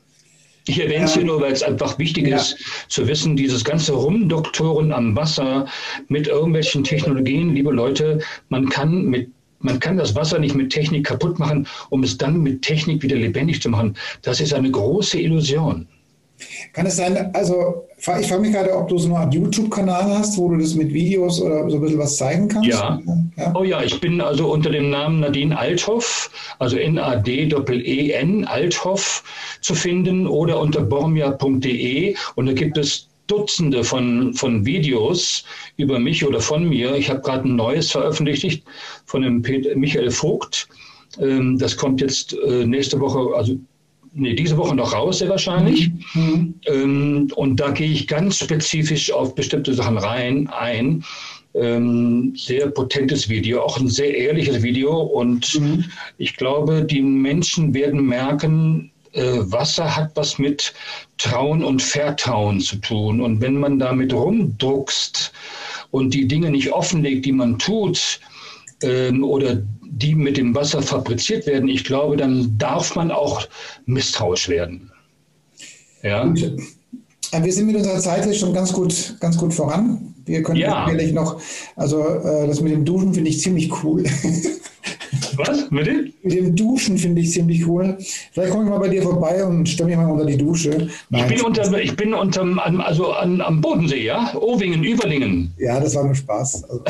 Ich 0.68 0.80
erwähne 0.80 1.04
es 1.04 1.14
hier 1.14 1.24
nur, 1.24 1.40
weil 1.40 1.52
es 1.52 1.62
einfach 1.62 1.96
wichtig 1.98 2.26
ja. 2.26 2.36
ist 2.36 2.56
zu 2.88 3.06
wissen, 3.06 3.36
dieses 3.36 3.64
ganze 3.64 3.92
Rumdoktoren 3.92 4.92
am 4.92 5.14
Wasser 5.14 5.66
mit 6.08 6.26
irgendwelchen 6.26 6.82
Technologien, 6.82 7.54
liebe 7.54 7.70
Leute, 7.70 8.20
man 8.48 8.68
kann 8.68 9.04
mit 9.06 9.30
man 9.58 9.80
kann 9.80 9.96
das 9.96 10.14
Wasser 10.14 10.38
nicht 10.38 10.54
mit 10.54 10.70
Technik 10.70 11.06
kaputt 11.06 11.38
machen, 11.38 11.66
um 11.88 12.02
es 12.02 12.18
dann 12.18 12.42
mit 12.42 12.60
Technik 12.60 13.02
wieder 13.02 13.16
lebendig 13.16 13.62
zu 13.62 13.70
machen. 13.70 13.96
Das 14.22 14.38
ist 14.38 14.52
eine 14.52 14.70
große 14.70 15.18
Illusion. 15.18 15.88
Kann 16.72 16.86
es 16.86 16.96
sein, 16.96 17.30
also 17.34 17.86
ich 17.98 18.04
frage 18.04 18.38
mich 18.38 18.52
gerade, 18.52 18.76
ob 18.76 18.88
du 18.88 18.98
so 18.98 19.08
eine 19.08 19.18
Art 19.18 19.34
YouTube-Kanal 19.34 20.18
hast, 20.18 20.36
wo 20.36 20.50
du 20.50 20.58
das 20.58 20.74
mit 20.74 20.92
Videos 20.92 21.40
oder 21.40 21.68
so 21.70 21.76
ein 21.76 21.82
bisschen 21.82 21.98
was 21.98 22.16
zeigen 22.16 22.48
kannst? 22.48 22.68
Ja. 22.68 23.00
ja. 23.36 23.54
Oh 23.54 23.64
ja, 23.64 23.82
ich 23.82 24.00
bin 24.00 24.20
also 24.20 24.52
unter 24.52 24.70
dem 24.70 24.90
Namen 24.90 25.20
Nadine 25.20 25.56
Althoff, 25.58 26.30
also 26.58 26.76
N-A-D-E-N, 26.76 28.44
Althoff 28.44 29.24
zu 29.62 29.74
finden 29.74 30.26
oder 30.26 30.60
unter 30.60 30.82
bormia.de 30.82 32.14
und 32.34 32.46
da 32.46 32.52
gibt 32.52 32.76
es 32.76 33.08
Dutzende 33.26 33.82
von, 33.82 34.34
von 34.34 34.64
Videos 34.64 35.44
über 35.76 35.98
mich 35.98 36.24
oder 36.24 36.40
von 36.40 36.68
mir. 36.68 36.94
Ich 36.94 37.10
habe 37.10 37.20
gerade 37.22 37.48
ein 37.48 37.56
neues 37.56 37.90
veröffentlicht 37.90 38.62
von 39.06 39.22
dem 39.22 39.42
Peter, 39.42 39.74
Michael 39.74 40.10
Vogt. 40.10 40.68
Ähm, 41.18 41.58
das 41.58 41.76
kommt 41.76 42.00
jetzt 42.00 42.34
äh, 42.34 42.64
nächste 42.64 43.00
Woche, 43.00 43.34
also 43.36 43.56
nee, 44.16 44.34
diese 44.34 44.56
Woche 44.56 44.74
noch 44.74 44.92
raus, 44.92 45.18
sehr 45.18 45.28
wahrscheinlich. 45.28 45.90
Mhm. 46.14 46.54
Ähm, 46.66 47.28
und 47.36 47.60
da 47.60 47.70
gehe 47.70 47.90
ich 47.90 48.08
ganz 48.08 48.38
spezifisch 48.38 49.12
auf 49.12 49.34
bestimmte 49.34 49.74
Sachen 49.74 49.98
rein, 49.98 50.48
ein. 50.48 51.04
Ähm, 51.54 52.34
sehr 52.36 52.66
potentes 52.66 53.30
Video, 53.30 53.62
auch 53.62 53.78
ein 53.78 53.88
sehr 53.88 54.14
ehrliches 54.14 54.62
Video. 54.62 54.98
Und 55.00 55.58
mhm. 55.58 55.84
ich 56.18 56.36
glaube, 56.36 56.84
die 56.84 57.00
Menschen 57.00 57.72
werden 57.72 58.04
merken, 58.04 58.90
äh, 59.12 59.38
Wasser 59.38 59.96
hat 59.96 60.10
was 60.16 60.38
mit 60.38 60.74
Trauen 61.16 61.64
und 61.64 61.80
Vertrauen 61.80 62.60
zu 62.60 62.76
tun. 62.76 63.22
Und 63.22 63.40
wenn 63.40 63.58
man 63.58 63.78
damit 63.78 64.12
rumdruckst 64.12 65.32
und 65.92 66.12
die 66.12 66.28
Dinge 66.28 66.50
nicht 66.50 66.72
offenlegt, 66.72 67.24
die 67.24 67.32
man 67.32 67.58
tut, 67.58 68.20
ähm, 68.82 69.24
oder 69.24 69.62
die 69.96 70.14
mit 70.14 70.36
dem 70.36 70.54
Wasser 70.54 70.82
fabriziert 70.82 71.46
werden, 71.46 71.68
ich 71.68 71.84
glaube, 71.84 72.16
dann 72.16 72.58
darf 72.58 72.94
man 72.94 73.10
auch 73.10 73.48
misstrauisch 73.86 74.48
werden. 74.48 74.92
Ja. 76.02 76.22
Und, 76.22 76.52
wir 77.38 77.52
sind 77.52 77.66
mit 77.66 77.76
unserer 77.76 77.98
Zeit 77.98 78.34
schon 78.36 78.54
ganz 78.54 78.72
gut, 78.72 79.16
ganz 79.20 79.36
gut 79.36 79.52
voran. 79.52 80.14
Wir 80.24 80.42
können 80.42 80.58
ja. 80.58 80.86
natürlich 80.86 81.12
noch, 81.12 81.40
also 81.74 82.02
äh, 82.02 82.46
das 82.46 82.60
mit 82.60 82.72
dem 82.72 82.84
Duschen 82.84 83.14
finde 83.14 83.30
ich 83.30 83.40
ziemlich 83.40 83.70
cool. 83.82 84.04
Was? 85.38 85.70
Mit 85.70 85.86
dem? 85.86 86.12
Mit 86.22 86.32
dem 86.32 86.56
Duschen 86.56 86.98
finde 86.98 87.20
ich 87.20 87.32
ziemlich 87.32 87.66
cool. 87.66 87.96
Vielleicht 88.32 88.50
komme 88.50 88.64
ich 88.64 88.70
mal 88.70 88.78
bei 88.78 88.88
dir 88.88 89.02
vorbei 89.02 89.44
und 89.44 89.68
stelle 89.68 89.90
mich 89.90 89.96
mal 89.96 90.10
unter 90.10 90.24
die 90.24 90.36
Dusche. 90.36 90.88
Nein. 91.10 91.22
Ich 91.22 91.36
bin, 91.36 91.40
unter, 91.42 91.80
ich 91.80 91.96
bin 91.96 92.14
unterm, 92.14 92.58
also 92.58 93.12
an, 93.12 93.40
am 93.40 93.60
Bodensee, 93.60 94.04
ja? 94.04 94.34
Owingen, 94.34 94.82
Überlingen. 94.84 95.52
Ja, 95.58 95.80
das 95.80 95.94
war 95.94 96.04
nur 96.04 96.14
Spaß. 96.14 96.64
Also. 96.64 96.84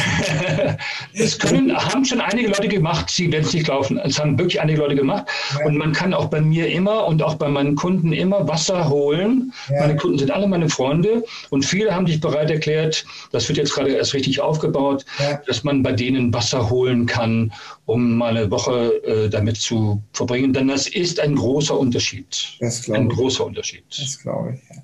das 1.19 1.39
können, 1.39 1.77
haben 1.77 2.05
schon 2.05 2.21
einige 2.21 2.49
Leute 2.49 2.69
gemacht, 2.69 3.11
sie 3.11 3.31
werden 3.31 3.45
es 3.45 3.55
nicht 3.55 3.69
laufen. 3.69 3.99
Es 3.99 4.19
haben 4.19 4.39
wirklich 4.39 4.61
einige 4.61 4.81
Leute 4.81 4.95
gemacht. 4.95 5.27
Ja. 5.59 5.67
Und 5.67 5.77
man 5.77 5.93
kann 5.93 6.15
auch 6.15 6.27
bei 6.27 6.41
mir 6.41 6.69
immer 6.69 7.07
und 7.07 7.23
auch 7.23 7.35
bei 7.35 7.49
meinen 7.49 7.75
Kunden 7.75 8.13
immer 8.13 8.47
Wasser 8.49 8.89
holen. 8.89 9.53
Ja. 9.71 9.81
Meine 9.81 9.97
Kunden 9.97 10.19
sind 10.19 10.31
alle 10.31 10.47
meine 10.47 10.69
Freunde 10.69 11.25
und 11.51 11.65
viele 11.65 11.95
haben 11.95 12.07
sich 12.07 12.21
bereit 12.21 12.51
erklärt, 12.51 13.05
das 13.33 13.49
wird 13.49 13.59
jetzt 13.59 13.75
gerade 13.75 13.91
erst 13.91 14.15
richtig 14.15 14.41
aufgebaut, 14.41 15.05
ja. 15.19 15.41
dass 15.47 15.65
man 15.65 15.83
bei 15.83 15.93
denen 15.93 16.33
Wasser 16.33 16.71
holen 16.71 17.07
kann, 17.07 17.53
um 17.87 18.17
mal 18.17 18.36
eine 18.37 18.51
Woche 18.51 19.03
äh, 19.05 19.29
damit 19.29 19.57
zu 19.57 20.03
verbringen. 20.13 20.53
Denn 20.53 20.69
das 20.69 20.89
ist 20.89 21.21
ein 21.21 21.35
großer 21.35 21.79
Unterschied. 21.79 22.57
Das 22.61 22.83
glaube 22.83 23.01
ein 23.01 23.09
großer 23.09 23.45
Unterschied. 23.45 23.85
Das 23.91 24.19
glaube 24.19 24.55
ich. 24.55 24.77
Ja. 24.77 24.83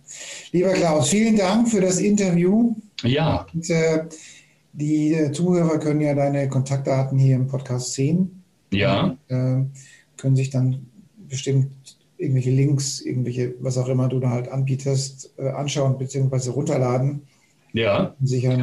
Lieber 0.53 0.73
Klaus, 0.73 1.09
vielen 1.09 1.37
Dank 1.37 1.69
für 1.69 1.81
das 1.81 1.99
Interview. 1.99 2.75
Ja. 3.03 3.47
Und, 3.53 3.69
äh, 3.71 4.05
die 4.73 5.15
äh, 5.15 5.33
Zuhörer 5.33 5.79
können 5.79 6.01
ja 6.01 6.15
deine 6.15 6.49
Kontaktdaten 6.49 7.19
hier 7.19 7.37
im 7.37 7.47
Podcast 7.47 7.93
sehen. 7.93 8.43
Ja. 8.71 9.17
Und, 9.29 9.37
äh, 9.37 9.65
können 10.17 10.37
sich 10.37 10.51
dann 10.51 10.87
bestimmt 11.29 11.73
irgendwelche 12.17 12.51
Links, 12.51 13.01
irgendwelche, 13.01 13.55
was 13.61 13.77
auch 13.77 13.89
immer 13.89 14.09
du 14.09 14.21
da 14.21 14.31
halt 14.31 14.49
anbietest, 14.49 15.35
äh, 15.39 15.49
anschauen 15.49 15.99
bzw. 15.99 16.51
runterladen. 16.51 17.23
Ja. 17.73 18.15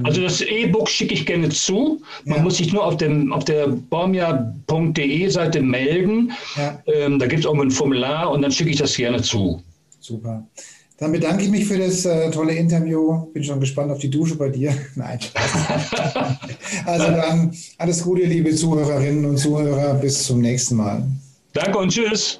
Also 0.03 0.22
das 0.22 0.41
E-Book 0.41 0.88
schicke 0.89 1.14
ich 1.14 1.26
gerne 1.26 1.49
zu. 1.49 2.01
Man 2.26 2.38
ja. 2.38 2.43
muss 2.43 2.57
sich 2.57 2.72
nur 2.72 2.86
auf, 2.86 2.97
dem, 2.97 3.34
auf 3.34 3.43
der 3.43 3.68
bormia.de 3.68 5.30
Seite 5.30 5.62
melden. 5.62 6.32
Ja. 6.55 6.82
Ähm, 6.86 7.20
da 7.20 7.26
gibt 7.26 7.41
es 7.41 7.45
auch 7.45 7.60
ein 7.60 7.72
Formular 7.72 8.32
und 8.32 8.41
dann 8.41 8.51
schicke 8.51 8.70
ich 8.70 8.78
das 8.78 8.95
gerne 8.95 9.22
zu. 9.22 9.62
Super. 9.99 10.47
Dann 10.99 11.14
bedanke 11.14 11.43
ich 11.43 11.49
mich 11.49 11.66
für 11.66 11.78
das 11.78 12.05
äh, 12.05 12.30
tolle 12.30 12.53
Interview. 12.53 13.26
Bin 13.34 13.43
schon 13.43 13.60
gespannt 13.60 13.91
auf 13.91 13.99
die 13.99 14.10
Dusche 14.10 14.36
bei 14.36 14.49
dir. 14.49 14.74
Nein, 14.95 15.20
also 16.86 17.05
dann 17.05 17.53
alles 17.78 18.03
Gute, 18.03 18.24
liebe 18.24 18.53
Zuhörerinnen 18.53 19.26
und 19.26 19.38
Zuhörer. 19.38 19.93
Bis 19.95 20.24
zum 20.24 20.41
nächsten 20.41 20.76
Mal. 20.76 21.03
Danke 21.53 21.78
und 21.78 21.89
tschüss. 21.89 22.39